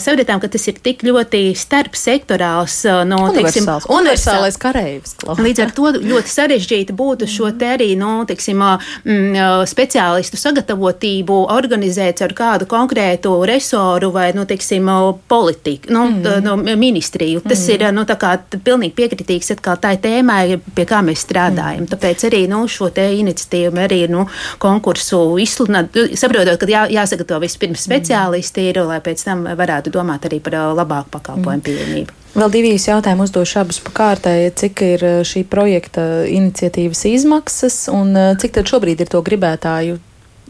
[0.02, 5.16] Sapratām, ka tas ir tik ļoti starpsektorāls, no, teiksim, universālais kareivs.
[5.40, 12.22] Līdz ar to ļoti sarežģīti būtu šo te arī, nu, teiksim, mm, speciālistu sagatavotību organizēt
[12.24, 14.88] ar kādu konkrētu resoru vai, nu, teiksim,
[15.28, 16.44] politiku, nu, mm.
[16.44, 17.44] nu, ministriju.
[17.44, 17.74] Tas mm.
[17.74, 21.84] ir, nu, tā kā pilnīgi piekritīgs atkal tai tēmai, pie kā mēs strādājam.
[21.84, 21.92] Mm.
[21.94, 24.26] Tāpēc arī, nu, šo te iniciatīvu arī, nu,
[24.62, 27.86] konkursu izsludināt, saprotot, ka jā, jāsagatavo vispirms mm.
[27.88, 31.66] speciālisti ir, lai pēc tam varētu domāt arī par labāku pakalpojumu mm.
[31.70, 32.23] pieejamību.
[32.34, 34.48] Vēl divi jautājumi uzdošu abus pa kārtai.
[34.58, 38.10] Cik ir šī projekta iniciatīvas izmaksas un
[38.42, 40.00] cik tad šobrīd ir to gribētāju?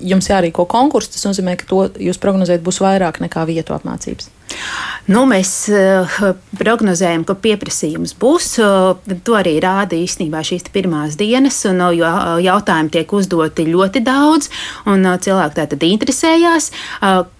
[0.00, 4.33] Jums jārīko konkurss, tas nozīmē, ka to jūs prognozējat būs vairāk nekā vietu apmācības.
[5.04, 6.14] Nu, mēs uh,
[6.56, 8.46] prognozējam, ka pieprasījums būs.
[8.62, 12.12] Uh, to arī rāda īstenībā šīs pirmās dienas, un, uh, jo
[12.44, 14.48] jautājumi tiek uzdoti ļoti daudz,
[14.88, 16.70] un cilvēki tātad interesējās,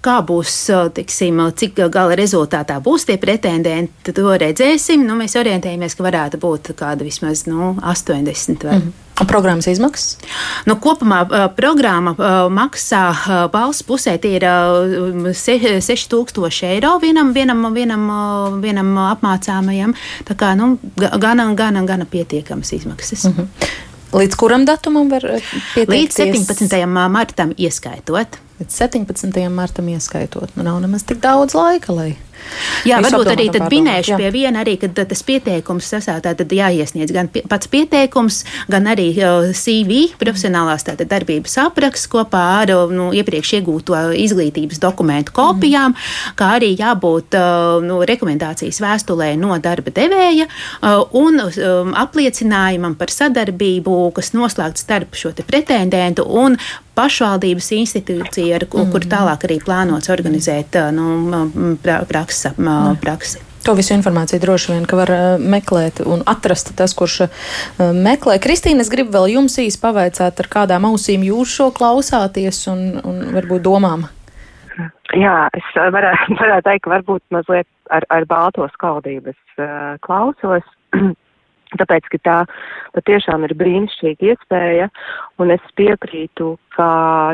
[0.04, 0.58] kā būs,
[0.96, 5.06] tiksim, cik gala rezultātā būs tie pretendenti, to redzēsim.
[5.08, 8.78] Nu, mēs orientējamies, ka varētu būt kāda vismaz nu, 80 vai.
[8.78, 9.03] Mm -hmm.
[9.14, 10.16] Programmas izmaksas?
[10.66, 17.30] Nu, kopumā uh, programma uh, maksā uh, valsts pusē tie ir uh, 6000 eiro vienam,
[17.36, 19.94] vienam, vienam, uh, vienam apmācāmajam.
[20.26, 23.24] Tā kā nu, gana, gana, gana pietiekamas izmaksas.
[23.24, 23.70] Mm -hmm.
[24.14, 25.22] Līdz kuram datumam var
[25.74, 26.18] pieteikties?
[26.18, 26.86] Līdz 17.
[27.08, 28.36] martam ieskaitot.
[28.60, 29.48] Līdz 17.
[29.48, 30.56] martam ieskaitot.
[30.56, 32.16] Nu, nav nemaz tik daudz laika, lai
[32.88, 37.30] Jā, varbūt arī tad minēšu pie viena arī, ka tas pieteikums sasātā tad jāiesniedz gan
[37.50, 39.10] pats pieteikums, gan arī
[39.56, 46.36] CV, profesionālās tātad darbības apraksts kopā ar nu, iepriekš iegūto izglītības dokumentu kopijām, mm.
[46.38, 47.38] kā arī jābūt
[47.86, 50.48] nu, rekomendācijas vēstulē no darba devēja
[51.16, 56.58] un um, apliecinājumam par sadarbību, kas noslēgts starp šo pretendentu un
[56.94, 58.90] pašvaldības institūcija, ar mm.
[58.92, 61.08] kur tālāk arī plānots organizēt nu,
[62.42, 63.42] praksa, praksi.
[63.64, 67.30] To visu informāciju droši vien, ka var meklēt un atrast tas, kurš
[67.78, 68.36] meklē.
[68.42, 73.22] Kristīne, es gribu vēl jums īsi pavaicāt, ar kādām ausīm jūs šo klausāties un, un
[73.32, 74.04] varbūt domām.
[75.14, 80.66] Jā, es varētu, varētu teikt, ka varbūt mazliet ar, ar balto skaldības uh, klausos.
[81.80, 82.36] Tāpēc, ka tā
[82.96, 84.88] patiešām ir brīnišķīga iespēja,
[85.42, 86.88] un es piekrītu, ka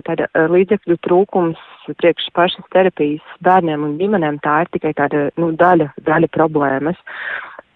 [0.07, 1.61] tāda eh, līdzekļu trūkums
[2.01, 6.99] priekš pašas terapijas bērniem un ģimenēm tā ir tikai tāda, nu, daļa, daļa problēmas,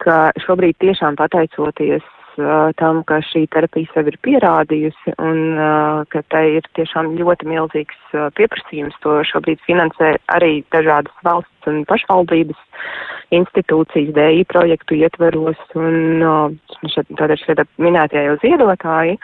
[0.04, 6.22] ka šobrīd tiešām pateicoties uh, tam, ka šī terapija sev ir pierādījusi un uh, ka
[6.34, 8.96] tai ir tiešām ļoti milzīgs pieprasījums.
[9.06, 12.60] To šobrīd finansē arī dažādas valsts un pašvaldības
[13.38, 16.24] institūcijas DI projektu ietveros un
[16.92, 19.18] šeit, tātad šeit minētie jau ziedotāji.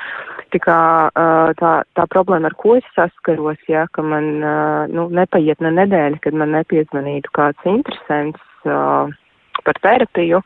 [0.50, 0.78] Tā, kā,
[1.14, 4.42] uh, tā, tā problēma, ar ko es saskaros, ja, ka man
[4.90, 8.42] nu, nepaiet ne nedēļa, kad man nepiezvanītu kāds interesants.
[9.60, 10.40] Par terapiju,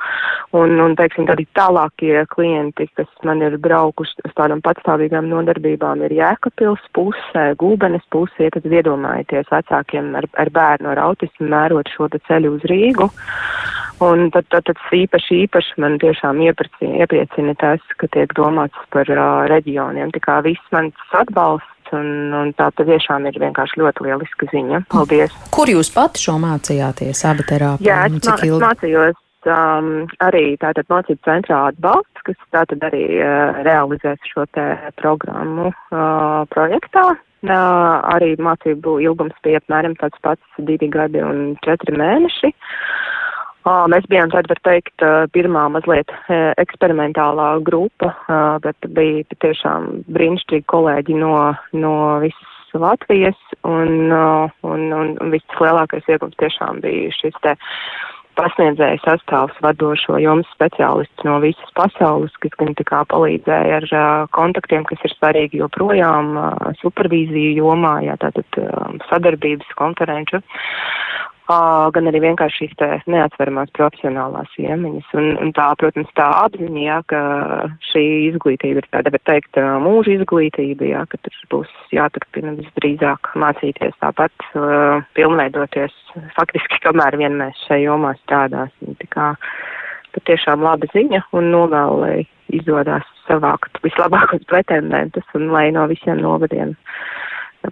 [0.59, 6.17] un, un teiksim, tādi tālākie klienti, kas man ir braukuši uz tādām patstāvīgām nodarbībām, ir
[6.19, 12.57] Jēkabpils pusē, Gūbenes pusē, tad iedomājieties vecākiem ar, ar bērnu ar autismu mērot šo ceļu
[12.57, 13.11] uz Rīgu.
[14.03, 19.45] Un tad, tad, tad īpaši, īpaši man tiešām iepriecina tas, ka tiek domāts par uh,
[19.51, 20.11] reģioniem.
[20.17, 24.85] Tā kā viss mans atbalsts un, un tā tiešām ir vienkārši ļoti lieliska ziņa.
[24.93, 25.35] Paldies!
[25.55, 27.89] Kur jūs pati šo mācījāties, abi terapija?
[27.89, 29.93] Jā, es, mā, es mācījos um,
[30.25, 34.67] arī tātad mācību centrā atbalsts, kas tātad arī uh, realizēs šo te
[35.01, 37.13] programmu uh, projektā.
[37.45, 42.55] Uh, arī mācību ilgums bija apmēram tāds pats divi gadi un četri mēneši.
[42.55, 43.14] Uh,
[43.65, 46.11] Mēs bijām tāda, var teikt, pirmā mazliet
[46.61, 48.11] eksperimentālā grupa,
[48.61, 51.37] bet bija patiešām brīnišķīgi kolēģi no,
[51.73, 57.55] no visas Latvijas, un, un, un, un viss lielākais iegums tiešām bija šis te
[58.35, 63.89] pasniedzēja sastāvs vadošo jomas speciālists no visas pasaules, kas gan tā kā palīdzēja ar
[64.35, 66.35] kontaktiem, kas ir svarīgi joprojām
[66.83, 68.59] supervīziju jomā, jā, tātad
[69.09, 70.43] sadarbības konferenču
[71.49, 75.11] gan arī vienkārši šīs neatsveramās profesionālās iemaņas.
[75.19, 77.21] Un, un tā, protams, tā apziņa, jā, ka
[77.91, 83.97] šī izglītība ir tāda, var teikt, mūža izglītība, jā, ka tur būs jāturpina visdrīzāk mācīties
[84.01, 85.97] tāpat, uh, pilnveidoties
[86.39, 88.97] faktiski, kamēr vien mēs šajā jomā strādāsim.
[89.03, 89.33] Tā kā,
[90.17, 92.17] patiešām laba ziņa un novēlu, lai
[92.55, 96.75] izdodas savākt vislabākos pretendentus un lai no visiem novadiem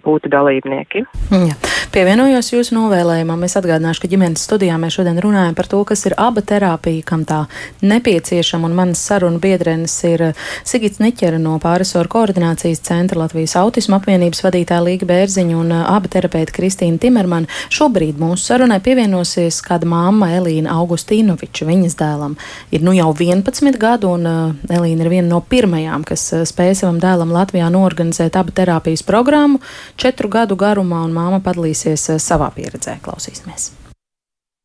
[0.03, 1.05] būtu dalībnieki.
[1.33, 1.55] Ja.
[1.93, 3.43] Pievienojos jūsu novēlējumam.
[3.45, 7.21] Es atgādināšu, ka ģimenes studijā mēs šodien runājam par to, kas ir aba terapija, kam
[7.29, 7.43] tā
[7.85, 8.65] nepieciešama.
[8.65, 10.23] Un manas sarunu biedrenes ir
[10.65, 16.55] Sigits Niķera no pārisoru koordinācijas centra Latvijas autismu apvienības vadītāja Līga Bērziņa un aba terapeita
[16.55, 17.45] Kristīna Timermana.
[17.69, 21.69] Šobrīd mūsu sarunai pievienosies kāda māma Elīna Augustīnoviča.
[21.69, 22.39] Viņas dēlam
[22.73, 26.81] ir nu jau 11 gadu, un uh, Elīna ir viena no pirmajām, kas uh, spēja
[26.81, 29.61] savam dēlam Latvijā norganizēt abu terapijas programmu
[29.97, 32.99] četru gadu garumā, un māma padalīsies eh, savā pieredzē.
[33.03, 33.71] Klausīsimies!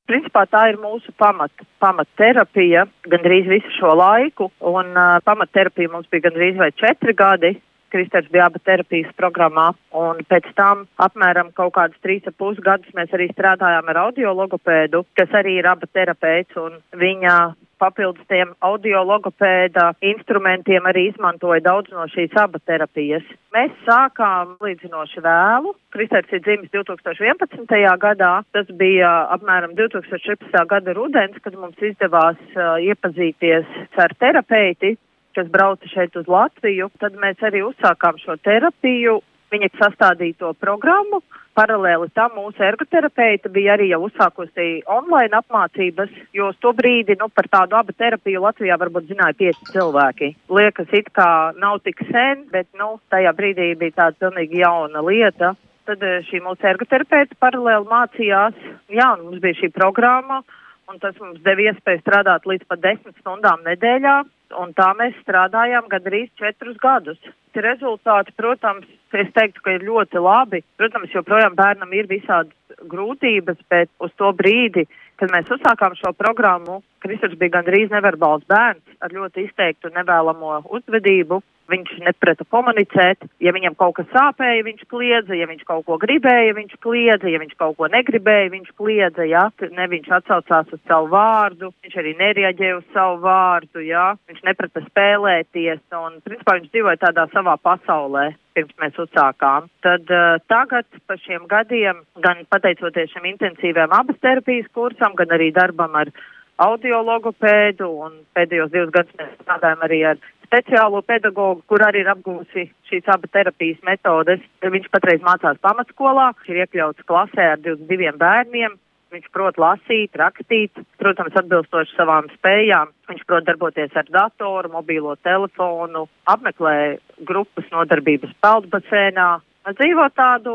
[0.09, 1.53] Principā tā ir mūsu pamat,
[1.85, 7.51] pamatterapija gandrīz visu šo laiku, un uh, pamatterapija mums bija gandrīz vai četri gadi.
[7.93, 12.93] Kristers bija aba terapijas programmā, un pēc tam apmēram kaut kādus trīs ap pus gadus
[12.97, 17.37] mēs arī strādājām ar audiologopēdu, kas arī ir aba terapeits, un viņa
[17.81, 23.26] papildus tiem audiologopēda instrumentiem arī izmantoja daudz no šīs aba terapijas.
[23.55, 25.74] Mēs sākām līdzinoši vēlu.
[25.95, 27.74] Kristers ir dzimis 2011.
[28.03, 28.33] gadā.
[28.53, 30.64] Tas bija apmēram 2014.
[30.68, 34.97] gada rudens, kad mums izdevās uh, iepazīties ar terapeiti,
[35.39, 36.91] kas brauca šeit uz Latviju.
[37.01, 39.20] Tad mēs arī uzsākām šo terapiju.
[39.53, 41.22] Viņa sastādīja to programmu,
[41.59, 47.49] Paralēli tam mūsu ergoterapeita bija arī jau uzsākusi online apmācības, jo to brīdi, nu, par
[47.51, 50.28] tādu abu terapiju Latvijā varbūt zināja pieci cilvēki.
[50.55, 55.57] Liekas, it kā nav tik sen, bet, nu, tajā brīdī bija tāda pilnīgi jauna lieta.
[55.88, 58.62] Tad eh, šī mūsu ergoterapeita paralēli mācījās,
[58.94, 60.44] jā, mums bija šī programma,
[60.86, 64.20] un tas mums deva iespēju strādāt līdz pat desmit stundām nedēļā,
[64.57, 67.18] un tā mēs strādājām gandrīz četrus gadus.
[67.59, 70.61] Rezultāti, protams, es teiktu, ka ir ļoti labi.
[70.78, 72.55] Protams, joprojām bērnam ir visādas
[72.86, 74.86] grūtības, bet uz to brīdi,
[75.18, 81.40] kad mēs uzsākām šo programmu, Kristers bija gandrīz neverbāls bērns ar ļoti izteiktu nevēlamo uzvedību.
[81.69, 83.27] Viņš neprata komunicēt.
[83.45, 85.37] Ja viņam kaut kas sāpēja, viņš kliedza.
[85.37, 87.29] Ja viņš kaut ko gribēja, viņš kliedza.
[87.29, 89.27] Ja viņš kaut ko negribēja, viņš kliedza.
[89.29, 89.45] Ja?
[89.77, 93.85] Ne viņš atsaucās uz savu vārdu, viņš arī nereaģēja uz savu vārdu.
[93.85, 94.14] Ja?
[94.31, 95.85] Viņš neprata spēlēties.
[95.99, 99.69] Un, principā, viņš dzīvoja tādā savā pasaulē pirms mēs uzsākām.
[99.87, 105.53] Tad uh, tagad pa šiem gadiem, gan pateicoties šim intensīvajam abas terapijas kursam, gan arī
[105.55, 106.11] darbam ar
[106.59, 112.66] audiologopēdu un pēdējos divus gadus mēs strādājam arī ar speciālo pedagogu, kur arī ir apgūsi
[112.88, 114.42] šīs abas terapijas metodes.
[114.64, 118.78] Viņš patreiz mācās pamatskolā, ir iekļauts klasē ar 22 bērniem.
[119.09, 122.90] Viņš prot lasīt, rakstīt, protams, atbilstoši savām spējām.
[123.09, 129.30] Viņš prot darboties ar datoru, mobīlo telefonu, apmeklē grupas nodarbības peldbasēnā,
[129.77, 130.53] dzīvo tādu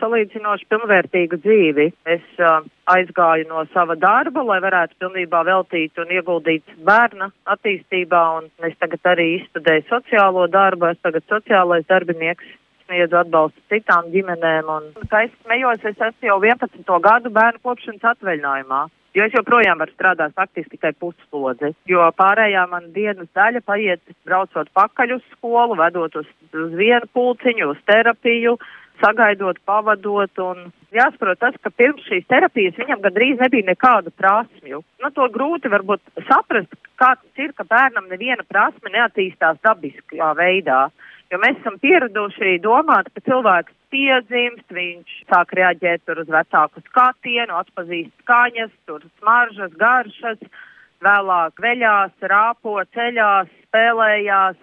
[0.00, 1.86] salīdzinoši pilnvērtīgu dzīvi.
[2.16, 8.68] Es uh, aizgāju no sava darba, lai varētu pilnībā veltīt un ieguldīt bērna attīstībā, un
[8.68, 12.54] es tagad arī izstudēju sociālo darbu, es tagad sociālais darbinieks.
[12.86, 16.84] Sniedzu atbalstu citām ģimenēm, un, kā es smējos, es esmu jau 11.
[17.02, 18.84] gadu bērnu kopšanas atvaļinājumā.
[19.16, 24.68] Jo es joprojām varu strādāt faktiski tikai puslodzi, jo pārējā man dienas daļa paiet braucot
[24.76, 28.58] pakaļ uz skolu, vedot uz, uz vienu pulciņu, uz terapiju,
[29.02, 30.42] sagaidot, pavadot.
[30.42, 34.82] Un jāsaprot tas, ka pirms šīs terapijas viņam gandrīz nebija nekādu prasmju.
[35.02, 40.86] Nu, to grūti varbūt saprast, kā tas ir, ka bērnam neviena prasme neattīstās dabiskā veidā.
[41.32, 48.12] Jo mēs esam pieraduši domāt, ka cilvēks piedzimst, viņš sāk reaģēt uz vecāku skatienu, atpazīst
[48.22, 50.38] skaņas, tur smaržas, garšas,
[51.02, 54.58] vēlāk veļās, rāpo, ceļās, spēlējās,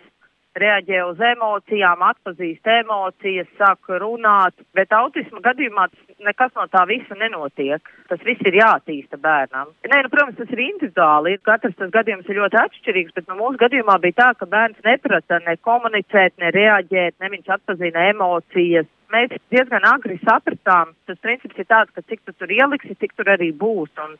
[0.59, 5.87] reaģē uz emocijām, atpazīst emocijas, sāk runāt, bet autisma gadījumā
[6.23, 7.81] nekas no tā visa nenotiek.
[8.09, 9.71] Tas viss ir jātīsta bērnam.
[9.89, 11.37] Nē, nu, protams, tas ir individuāli.
[11.47, 15.41] Katrs tas gadījums ir ļoti atšķirīgs, bet nu, mūsu gadījumā bija tā, ka bērns neprata
[15.47, 18.89] ne komunicēt, ne reaģēt, ne viņš atpazina emocijas.
[19.13, 23.29] Mēs diezgan agri sapratām, tas princips ir tāds, ka cik tu tur ieliksi, tik tur
[23.29, 23.91] arī būs.
[24.01, 24.15] Un,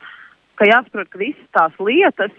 [0.58, 2.34] ka jāsaprot, ka visas tās lietas,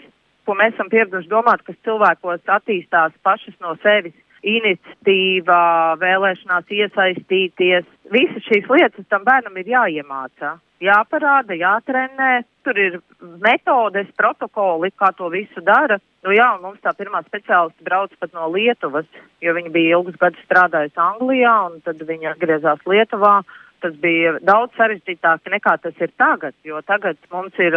[0.45, 4.15] ko mēs esam pieraduši domāt, kas cilvēkos attīstās pašas no sevis.
[4.45, 5.57] Iniciatīva,
[5.97, 10.51] vēlēšanās iesaistīties, visas šīs lietas tam bērnam ir jāiemācā,
[10.85, 12.43] jāparāda, jātrenē.
[12.61, 12.99] Tur ir
[13.41, 15.97] metodes, protokoli, kā to visu dara.
[16.25, 19.09] Nu jā, un mums tā pirmā speciālista brauc pat no Lietuvas,
[19.41, 23.39] jo viņa bija ilgus gadus strādājusi Anglijā, un tad viņa atgriezās Lietuvā
[23.85, 27.75] tas bija daudz sarežģītāk nekā tas ir tagad, jo tagad mums ir,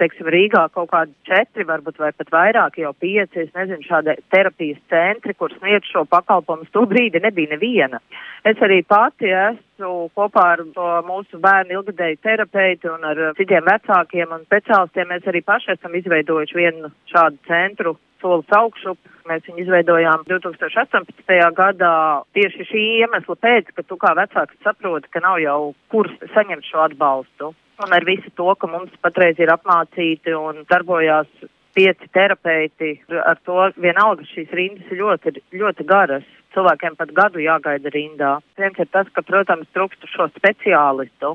[0.00, 4.82] teiksim, Rīgā kaut kādi četri, varbūt vai pat vairāk, jau pieci, es nezinu, šādi terapijas
[4.92, 6.68] centri, kur sniedz šo pakalpojumu.
[6.76, 8.02] To brīdi nebija neviena.
[8.46, 10.64] Es arī pati esmu kopā ar
[11.06, 15.08] mūsu bērnu ilgadēju terapeitu un ar citiem vecākiem un speciālistiem.
[15.12, 18.96] Mēs arī paši esam izveidojuši vienu šādu centru solis augšu.
[19.26, 21.36] Mēs viņu izveidojām 2018.
[21.56, 21.94] gadā
[22.36, 26.84] tieši šī iemesla pēc, ka tu kā vecāks saproti, ka nav jau kurs saņemt šo
[26.86, 27.52] atbalstu.
[27.84, 31.28] Un ar visu to, ka mums patreiz ir apmācīti un darbojās
[31.76, 36.24] pieci terapeiti, ar to vienalga šīs rindas ir ļoti, ļoti garas.
[36.56, 38.30] Cilvēkiem pat gadu jāgaida rindā.
[38.56, 41.34] Viens ir tas, ka, protams, trūkst šo speciālistu.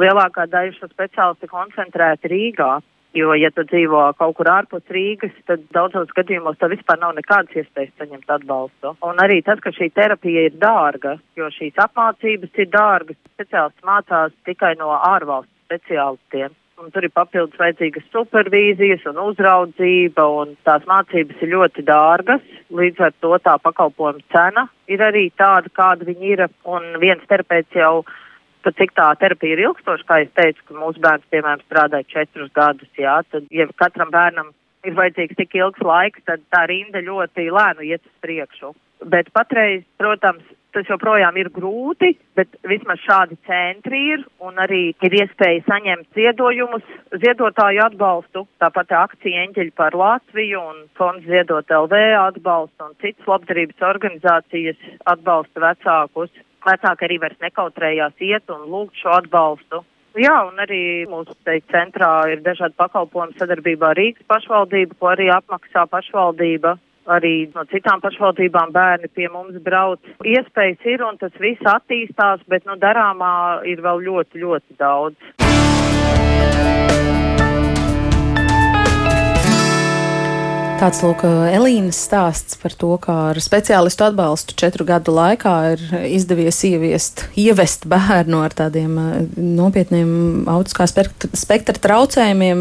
[0.00, 2.70] Lielākā daļa šo speciālistu koncentrēti Rīgā.
[3.16, 7.62] Jo, ja tu dzīvo kaut kur ārpus Rīgas, tad daudzos gadījumos tev vispār nav nekādas
[7.62, 8.92] iespējas saņemt atbalstu.
[9.08, 14.36] Un arī tas, ka šī terapija ir dārga, jo šīs apmācības ir dārgas, speciālists mācās
[14.44, 16.52] tikai no ārvalstu speciālistiem.
[16.76, 22.44] Un tur ir papildus vajadzīgas supervīzijas un uzraudzība, un tās mācības ir ļoti dārgas.
[22.68, 26.44] Līdz ar to tā pakalpojuma cena ir arī tāda, kāda viņi ir.
[26.68, 28.04] Un viens terapeits jau
[28.66, 32.50] Tad, cik tā terapija ir ilgstoša, kā es teicu, ka mūsu bērns, piemēram, strādāja četrus
[32.50, 34.48] gadus, jā, tad, ja katram bērnam
[34.82, 38.72] ir vajadzīgs tik ilgs laiks, tad tā rinda ļoti lēnu iet uz priekšu.
[39.06, 40.42] Bet patreiz, protams,
[40.74, 46.84] tas joprojām ir grūti, bet vismaz šādi centri ir un arī ir iespēja saņemt ziedojumus,
[47.22, 53.86] ziedotāju atbalstu, tāpat akcija Eņģeļi par Latviju un fonds Ziedot LV atbalstu un citas labdarības
[53.92, 56.34] organizācijas atbalsta vecākus
[56.66, 59.82] vecāki arī vairs nekautrējās iet un lūgt šo atbalstu.
[60.16, 65.28] Jā, un arī mūsu teikt, centrā ir dažādi pakalpojumi sadarbībā ar Rīgas pašvaldību, ko arī
[65.34, 66.78] apmaksā pašvaldība.
[67.06, 70.00] Arī no citām pašvaldībām bērni pie mums brauc.
[70.26, 75.20] Iespējas ir un tas viss attīstās, bet nu darāmā ir vēl ļoti, ļoti daudz.
[80.76, 86.58] Tāds lūk, Elīnas stāsts par to, kā ar speciālistu atbalstu četru gadu laikā ir izdevies
[86.68, 92.60] ieviest, ievest bērnu ar tādiem eh, nopietniem autiskā spektra traucējumiem,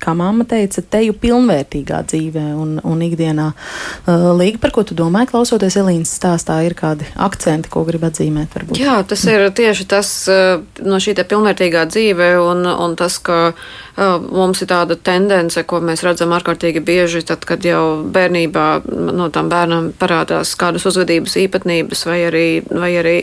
[0.00, 3.50] kā mamma teica, teju pilnvērtīgā dzīvē un, un ikdienā.
[3.52, 8.56] Uh, Līga, par ko tu domāji, klausoties Elīnas stāstā, ir kādi akcenti, ko grib atzīmēt?
[8.56, 8.80] Varbūt?
[8.80, 13.72] Jā, tas ir tieši tas uh, no šī pilnvērtīgā dzīve un, un tas, ka uh,
[13.96, 19.50] mums ir tāda tendence, ko mēs redzam ārkārtīgi bieži, tad, kad jau bērnībā no tam
[19.52, 23.14] bērnam parādās kādas uzvedības īpatnības vai arī, vai arī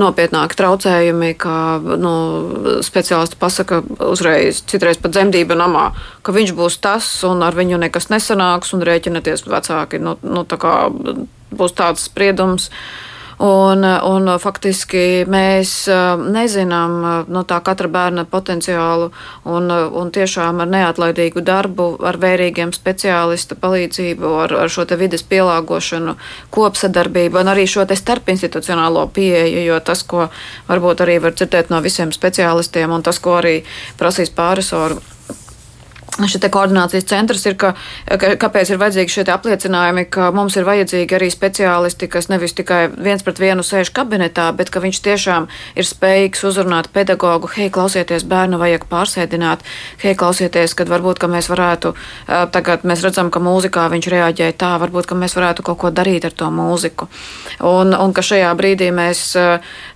[0.00, 2.14] nopietnāki traucējumi, kā nu,
[2.84, 5.90] speciālisti pasaka uzreiz, citreiz pat dzemdība namā,
[6.22, 10.02] ka viņš būs tas, un ar viņu nekas nesanāks, un rēķināties vecāki.
[10.04, 10.74] Nu, nu, tā kā
[11.50, 12.68] būs tāds spriedums.
[13.40, 16.96] Un, un faktiski mēs nezinām
[17.32, 19.06] no tā katra bērna potenciālu
[19.48, 26.18] un, un tiešām ar neatlaidīgu darbu, ar vērīgiem speciālistu palīdzību, ar, ar šo vidas pielāgošanu,
[26.52, 30.28] kopsadarbību un arī šo starpinstitucionālo pieeju, jo tas, ko
[30.68, 33.62] varbūt arī var dzirdēt no visiem speciālistiem un tas, ko arī
[33.96, 35.00] prasīs pārisoru
[36.28, 37.72] Šis koordinācijas centrs ir, ka,
[38.06, 42.82] ka, kāpēc ir vajadzīgi šie apliecinājumi, ka mums ir vajadzīgi arī speciālisti, kas nevis tikai
[42.92, 45.48] viens pret vienu sēž kabinetā, bet ka viņš tiešām
[45.78, 49.64] ir spējīgs uzrunāt pedagogu, hei, klausieties, bērnu vajag pārsēdināt,
[50.02, 51.94] hei, klausieties, kad varbūt, ka mēs varētu,
[52.54, 56.26] tagad mēs redzam, ka mūzikā viņš reaģē tā, varbūt, ka mēs varētu kaut ko darīt
[56.28, 57.08] ar to mūziku.
[57.66, 59.36] Un, un ka šajā brīdī mēs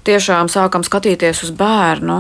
[0.05, 2.18] tiešām sākam skatīties uz bērnu,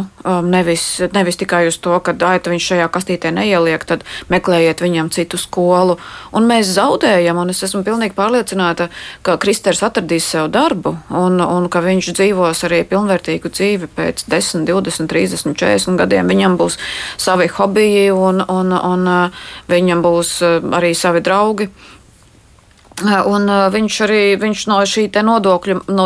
[0.48, 5.40] nevis, nevis tikai uz to, ka aita viņš šajā kastītē neieliek tad meklējiet viņam citu
[5.40, 5.98] skolu.
[6.34, 8.88] Un mēs zaudējam, un es esmu pilnīgi pārliecināta,
[9.26, 14.64] ka Kristers atradīs sev darbu, un, un ka viņš dzīvos arī pilnvērtīgu dzīvi pēc 10,
[14.70, 16.30] 20, 30, 40 gadiem.
[16.32, 16.78] Viņam būs
[17.20, 19.10] savi hobiji, un, un, un
[19.70, 20.38] viņam būs
[20.80, 21.68] arī savi draugi.
[23.02, 26.04] Un viņš arī viņš no šī nodokļu no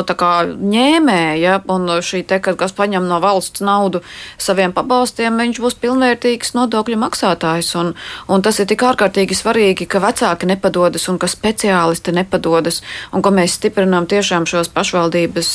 [0.73, 4.01] ņēmēja, un šī te, kas paņem no valsts naudu
[4.41, 7.75] saviem pabalstiem, viņš būs pilnvērtīgs nodokļu maksātājs.
[7.77, 7.93] Un,
[8.33, 12.81] un tas ir tik ārkārtīgi svarīgi, ka vecāki nepadodas un ka speciālisti nepadodas,
[13.13, 15.55] un ka mēs stiprinām tiešām šos pašvaldības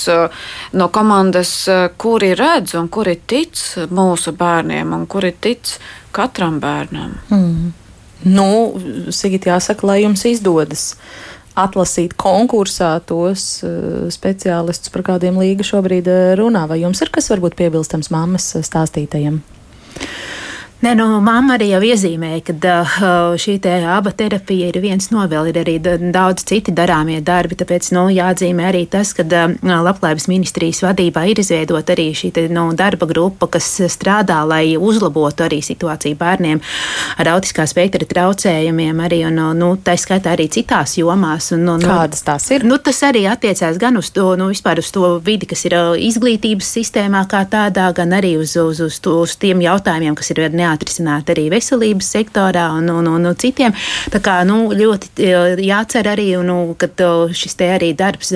[0.77, 1.63] no komandas,
[1.97, 3.57] kuri redz un kuri tic
[3.89, 5.79] mūsu bērniem un kuri tic
[6.13, 7.17] katram bērnam.
[7.33, 7.71] Mm.
[8.23, 8.79] Nu,
[9.11, 10.93] Sigit, jāsaka, lai jums izdodas
[11.59, 16.65] atlasīt konkursā tos uh, speciālistus, par kādiem līga šobrīd uh, runā.
[16.71, 19.43] Vai jums ir kas varbūt piebilstams mammas stāstītajam?
[20.83, 25.21] Nē, nu, mamma arī jau iezīmēja, ka uh, šī te aba terapija ir viens no
[25.31, 30.27] vēl, ir arī daudz citi darāmie darbi, tāpēc, nu, jāatzīmē arī tas, ka uh, Labklājības
[30.27, 35.61] ministrijas vadībā ir izveidota arī šī te, nu, darba grupa, kas strādā, lai uzlabotu arī
[35.63, 36.59] situāciju bērniem
[37.15, 41.53] ar autiskā spektra traucējumiem arī, un, nu, tā skaitā arī citās jomās.
[41.55, 42.67] Un, nu, Kādas tās ir?
[42.67, 45.79] Nu, tas arī attiecās gan uz to, nu, vispār uz to vidi, kas ir
[46.11, 50.43] izglītības sistēmā kā tādā, gan arī uz, uz, uz, to, uz tiem jautājumiem, kas ir
[50.51, 53.73] neatkarīgi jāatrisināt arī veselības sektorā un, un, un, un citiem.
[54.11, 55.27] Tā kā nu, ļoti
[55.63, 56.89] jācer arī, nu, ka
[57.33, 58.33] šis te arī darbs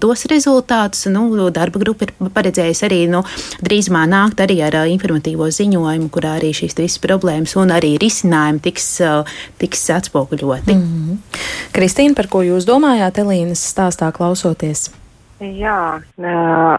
[0.00, 1.08] dos rezultātus.
[1.10, 3.22] Nu, darba grupa ir paredzējusi arī nu,
[3.64, 8.88] drīzumā nākt arī ar informatīvo ziņojumu, kurā arī šīs visas problēmas un arī risinājumi tiks,
[9.60, 10.74] tiks atspoguļoti.
[10.74, 11.18] Mm -hmm.
[11.74, 14.90] Kristīna, par ko jūs domājāt Elīnas stāstā klausoties?
[15.40, 16.02] Jā,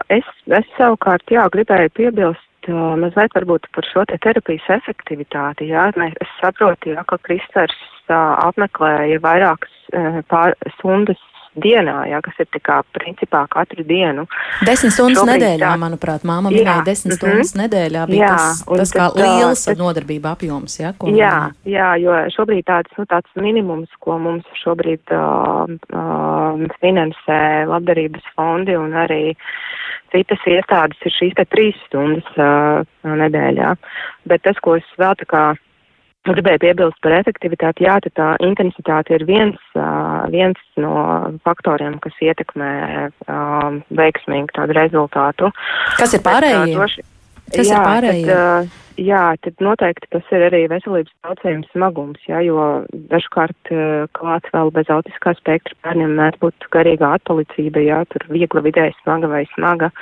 [0.08, 5.70] es, es savukārt jā, gribēju piebilst uh, mazliet varbūt par šo te terapijas efektivitāti.
[5.72, 7.76] Jā, Mēs, es saprotu, jā, ka Kristers
[8.08, 11.20] uh, apmeklēja vairākas uh, pār, stundas
[11.60, 14.24] dienā, jā, kas ir tā kā principā katru dienu.
[14.64, 17.20] Desmit stundas Šobrīd, nedēļā, tā, manuprāt, māma minēja desmit mm -hmm.
[17.20, 20.94] stundas nedēļā, bija jā, tas, tas kā tad, liels tad, nodarbība apjoms, jā?
[21.12, 28.24] Jā, jā, jo šobrīd tāds, nu, tāds minimums, ko mums šobrīd uh, uh, finansē labdarības
[28.36, 29.36] fondi un arī
[30.12, 33.74] citas iestādes ir šīs te trīs stundas uh, nedēļā.
[34.30, 35.44] Bet tas, ko es vēl tā kā
[36.22, 40.92] Gribēju piebilst par efektivitāti, jā, tā intensitāte ir viens, uh, viens no
[41.42, 42.68] faktoriem, kas ietekmē
[43.10, 45.50] uh, veiksmīgu tādu rezultātu.
[45.98, 46.76] Kas ir pārējie?
[46.78, 47.04] Doši,
[47.48, 48.28] kas jā, ir pārējie?
[48.30, 52.64] Tad, uh, jā, tad noteikti tas ir arī veselības traucējums smagums, jā, jo
[53.12, 58.64] dažkārt uh, klāts vēl bez autiskā spektra bērniem mēdz būt garīgā atpalicība, jā, tur viegla
[58.64, 59.92] vidēji smaga vai smaga.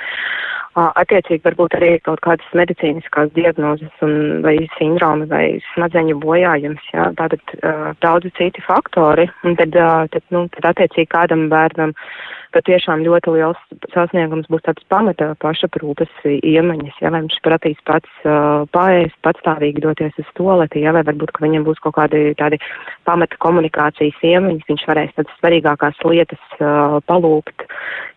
[0.79, 7.55] Attiecīgi varbūt arī kaut kādas medicīniskās diagnozes un vai sindromi vai smadzeņu bojājums, jā, tātad
[7.57, 11.91] uh, daudzi citi faktori, un tad, uh, tad, nu, tad attiecīgi kādam bērnam
[12.55, 13.59] patiešām ļoti liels
[13.93, 20.17] sasniegums būs tāds pamata pašaprūpes iemaņas, ja, vai viņš prasīs pats uh, pārējais, patstāvīgi doties
[20.21, 22.59] uz toleti, ja, vai varbūt, ka viņam būs kaut kādi tādi
[23.07, 27.67] pamata komunikācijas iemaņas, viņš varēs tādas svarīgākās lietas uh, palūgt,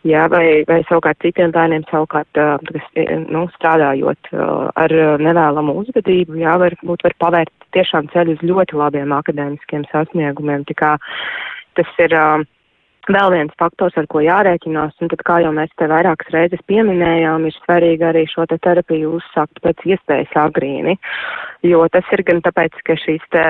[0.09, 2.89] ja, vai, vai savukārt citiem bērniem savukārt, kas,
[3.29, 9.15] nu, strādājot uh, ar nevēlamu uzvedību, jā, varbūt var pavērt tiešām ceļu uz ļoti labiem
[9.17, 10.93] akadēmiskiem sasniegumiem, tā kā
[11.79, 12.45] tas ir, uh,
[13.11, 17.47] vēl viens faktors, ar ko jārēķinās, un tad, kā jau mēs te vairākas reizes pieminējām,
[17.49, 20.97] ir svarīgi arī šo te terapiju uzsākt pēc iespējas agrīni,
[21.67, 23.45] jo tas ir gan tāpēc, ka šīs te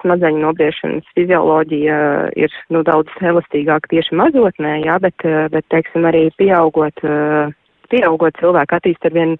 [0.00, 2.00] smadzeņu nobriešanas fizioloģija
[2.40, 7.04] ir, nu, daudz elastīgāka tieši mazotnē, jā, bet, bet, teiksim, arī pieaugot
[7.92, 9.36] pieaugot cilvēki attīst ar vien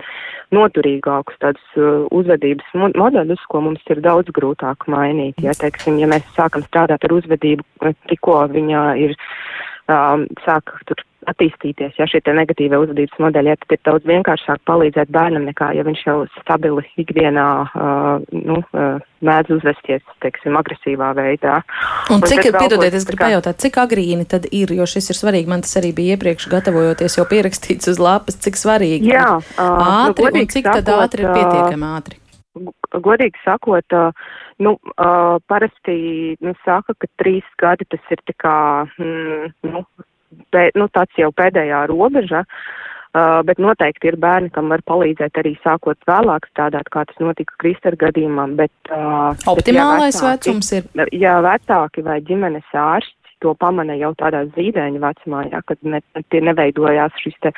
[0.55, 5.38] noturīgākus tādus uh, uzvedības modeļus, ko mums ir daudz grūtāk mainīt.
[5.44, 9.14] Ja, teiksim, ja mēs sākam strādāt ar uzvedību, tikko viņa ir
[9.90, 15.11] um, sāk tur attīstīties, ja šie negatīvie uzvedības modeļi, ja, tad ir daudz vienkāršāk palīdzēt
[15.12, 21.61] bērnam nekā, ja viņš jau stabili ikdienā, uh, nu, uh, mēdz uzvesties, teiksim, agresīvā veidā.
[22.09, 25.51] Un, un cik, piedodiet, es gribu pajautāt, cik agrīni tad ir, jo šis ir svarīgi,
[25.53, 29.12] man tas arī bija iepriekš gatavojoties jau pierakstīts uz lapas, cik svarīgi.
[29.12, 29.62] Jā, uh,
[30.09, 32.21] ātri, nu, un cik sakot, tad ātri ir pietiekami ātri?
[32.91, 33.95] Godīgi sakot,
[34.59, 35.99] nu, uh, parasti
[36.43, 38.57] nu, saka, ka trīs gadi tas ir kā,
[38.99, 39.85] mm, nu,
[40.55, 42.45] pē, nu, tāds jau pēdējā robeža.
[43.11, 47.57] Uh, bet noteikti ir bērni, kam var palīdzēt arī sākot vēlāk strādāt, kā tas notika
[47.59, 48.45] Kristera gadījumā.
[48.61, 51.11] Bet, uh, Optimālais bet, jā, vecāki, vecums ir?
[51.18, 56.01] Jā, vecāki vai ģimenes ārsti to pamana jau tādā zīdaiņa vecumā, jā, kad ne,
[56.33, 57.53] tie neveidojās šis te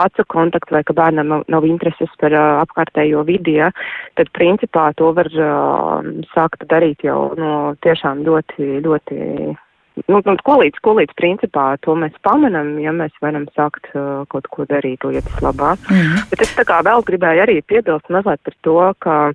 [0.00, 3.70] acu kontakts vai ka bērnam nav, nav intereses par uh, apkārtējo vidi, jā,
[4.18, 7.52] tad principā to var uh, sākt darīt jau no
[7.84, 9.20] tiešām ļoti, ļoti
[10.08, 14.24] nu, nu, ko līdz, ko līdz principā to mēs pamanam, ja mēs varam sākt uh,
[14.32, 15.74] kaut ko darīt lietas labā.
[15.88, 16.28] Mm -hmm.
[16.30, 19.32] Bet es tā kā vēl gribēju arī piebilst mazliet par to, ka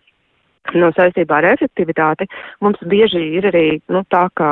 [0.78, 2.28] no saistībā ar efektivitāti,
[2.64, 4.50] mums bieži ir arī nu, tā, ka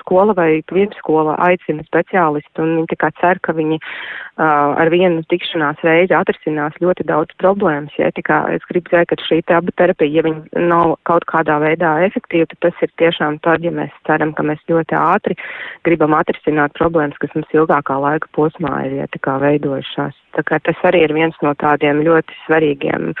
[0.00, 5.82] skola vai pirmskola aicina speciālistu un viņi tikai cer, ka viņi uh, ar vienu tikšanās
[5.86, 7.94] reizi atrisinās ļoti daudz problēmas.
[7.98, 11.96] Ja, tikā es gribu teikt, ka šī aba terapija, ja viņi nav kaut kādā veidā
[12.06, 15.38] efektīva, tad tas ir tiešām tad, ja mēs ceram, ka mēs ļoti ātri
[15.86, 20.16] gribam atrisināt problēmas, kas mums ilgākā laika posmā ir ja, veidojušās.
[20.36, 23.12] Tā kā tas arī ir viens no tādiem ļoti svarīgiem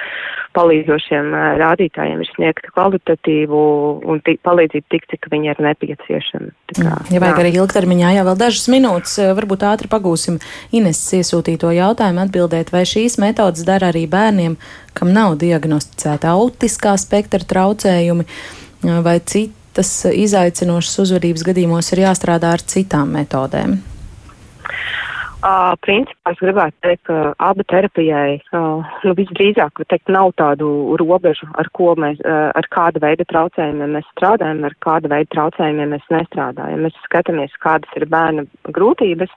[0.54, 3.62] palīdzošiem rādītājiem sniegt kvalitatīvu
[4.08, 6.52] un tik, palīdzību tik, cik viņa ir nepieciešama.
[6.74, 7.10] Kā, mm.
[7.14, 7.42] ja vajag jā.
[7.44, 10.38] arī ilgtermiņā, jā, vēl dažas minūtes, varbūt ātri pagūsim
[10.76, 14.56] Ineses iesūtīto jautājumu atbildēt, vai šīs metodas dara arī bērniem,
[14.98, 18.26] kam nav diagnosticēta autiskā spektra traucējumi
[19.04, 23.78] vai citas izaicinošas uzvedības gadījumos ir jāstrādā ar citām metodēm.
[25.38, 27.16] Uh, principā es gribētu teikt, ka
[27.46, 31.68] aba terapijai uh, nu, visdrīzāk teikt, nav tādu robežu, ar,
[32.02, 36.82] mēs, uh, ar kāda veida traucējumiem mēs strādājam, ar kāda veida traucējumiem mēs nestrādājam.
[36.82, 39.30] Mēs skatāmies, kādas ir bērna grūtības,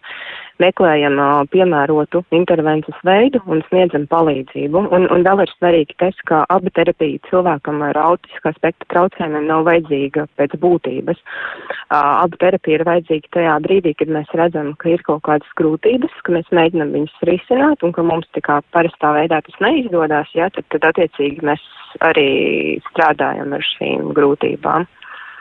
[0.61, 4.83] meklējam uh, piemērotu intervences veidu un sniedzam palīdzību.
[4.91, 9.65] Un, un vēl ir svarīgi tas, ka aba terapija cilvēkam ar autiskā spektra traucējumiem nav
[9.69, 11.21] vajadzīga pēc būtības.
[11.21, 16.21] Uh, aba terapija ir vajadzīga tajā brīdī, kad mēs redzam, ka ir kaut kādas grūtības,
[16.25, 20.49] ka mēs mēģinam viņus risināt un ka mums tā kā parastā veidā tas neizdodas, ja,
[20.55, 21.63] tad, tad attiecīgi mēs
[22.07, 24.87] arī strādājam ar šīm grūtībām.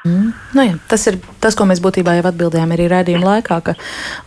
[0.01, 0.30] Mm.
[0.57, 3.74] Nu, jā, tas ir tas, ko mēs būtībā jau atbildējām arī redzējuma laikā, ka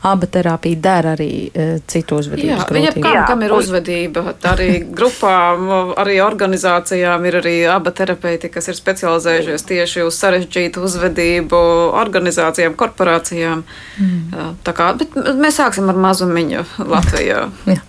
[0.06, 3.00] aba terapija dara arī e, citu uzvedības grūtības.
[3.02, 9.66] Kam, kam ir uzvedība, arī grupām, arī organizācijām ir arī aba terapeiti, kas ir specializējušies
[9.72, 11.64] tieši uz sarežģītu uzvedību
[12.04, 13.66] organizācijām, korporācijām.
[13.98, 14.54] Mm.
[14.62, 17.48] Tā kā, bet mēs sāksim ar mazumiņu Latvijā.
[17.74, 17.82] jā.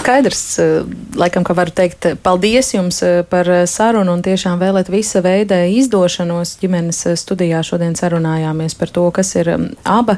[0.00, 0.82] Skaidrs, eh,
[1.14, 5.58] laikam, ka varu teikt paldies jums eh, par eh, sarunu un tiešām vēlēt visa veida
[5.68, 6.54] izdošanos.
[6.62, 10.16] Ģimenes studijā šodien sarunājāmies par to, kas ir mm, aba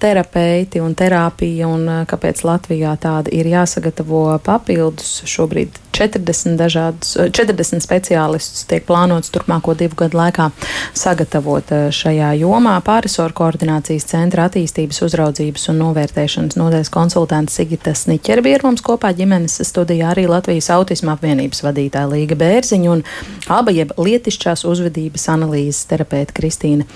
[0.00, 8.64] terapeiti un terapija un kāpēc Latvijā tāda ir jāsagatavo papildus šobrīd 40 dažādus, 40 speciālistus
[8.70, 10.50] tiek plānots turpmāko divu gadu laikā
[10.96, 12.76] sagatavot šajā jomā.
[12.86, 19.12] Pārisoru koordinācijas centra attīstības uzraudzības un novērtēšanas nodaļas konsultants Sigita Sniķer bija ar mums kopā
[19.16, 23.04] ģimenes studijā arī Latvijas autisma apvienības vadītāja Līga Bērziņa un
[23.50, 26.86] aba jeb lietišķās uzvedības analīzes terapeita Kristīna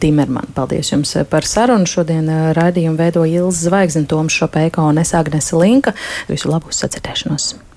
[0.00, 0.50] Timerman.
[0.56, 1.88] Paldies jums par sarunu.
[1.88, 2.28] Šodien
[2.58, 5.96] raidījumu veido Ilza Zvaigznes, Toms Šopēko un es Agnese Linka.
[6.28, 7.67] Visu labu sacirdēšanos!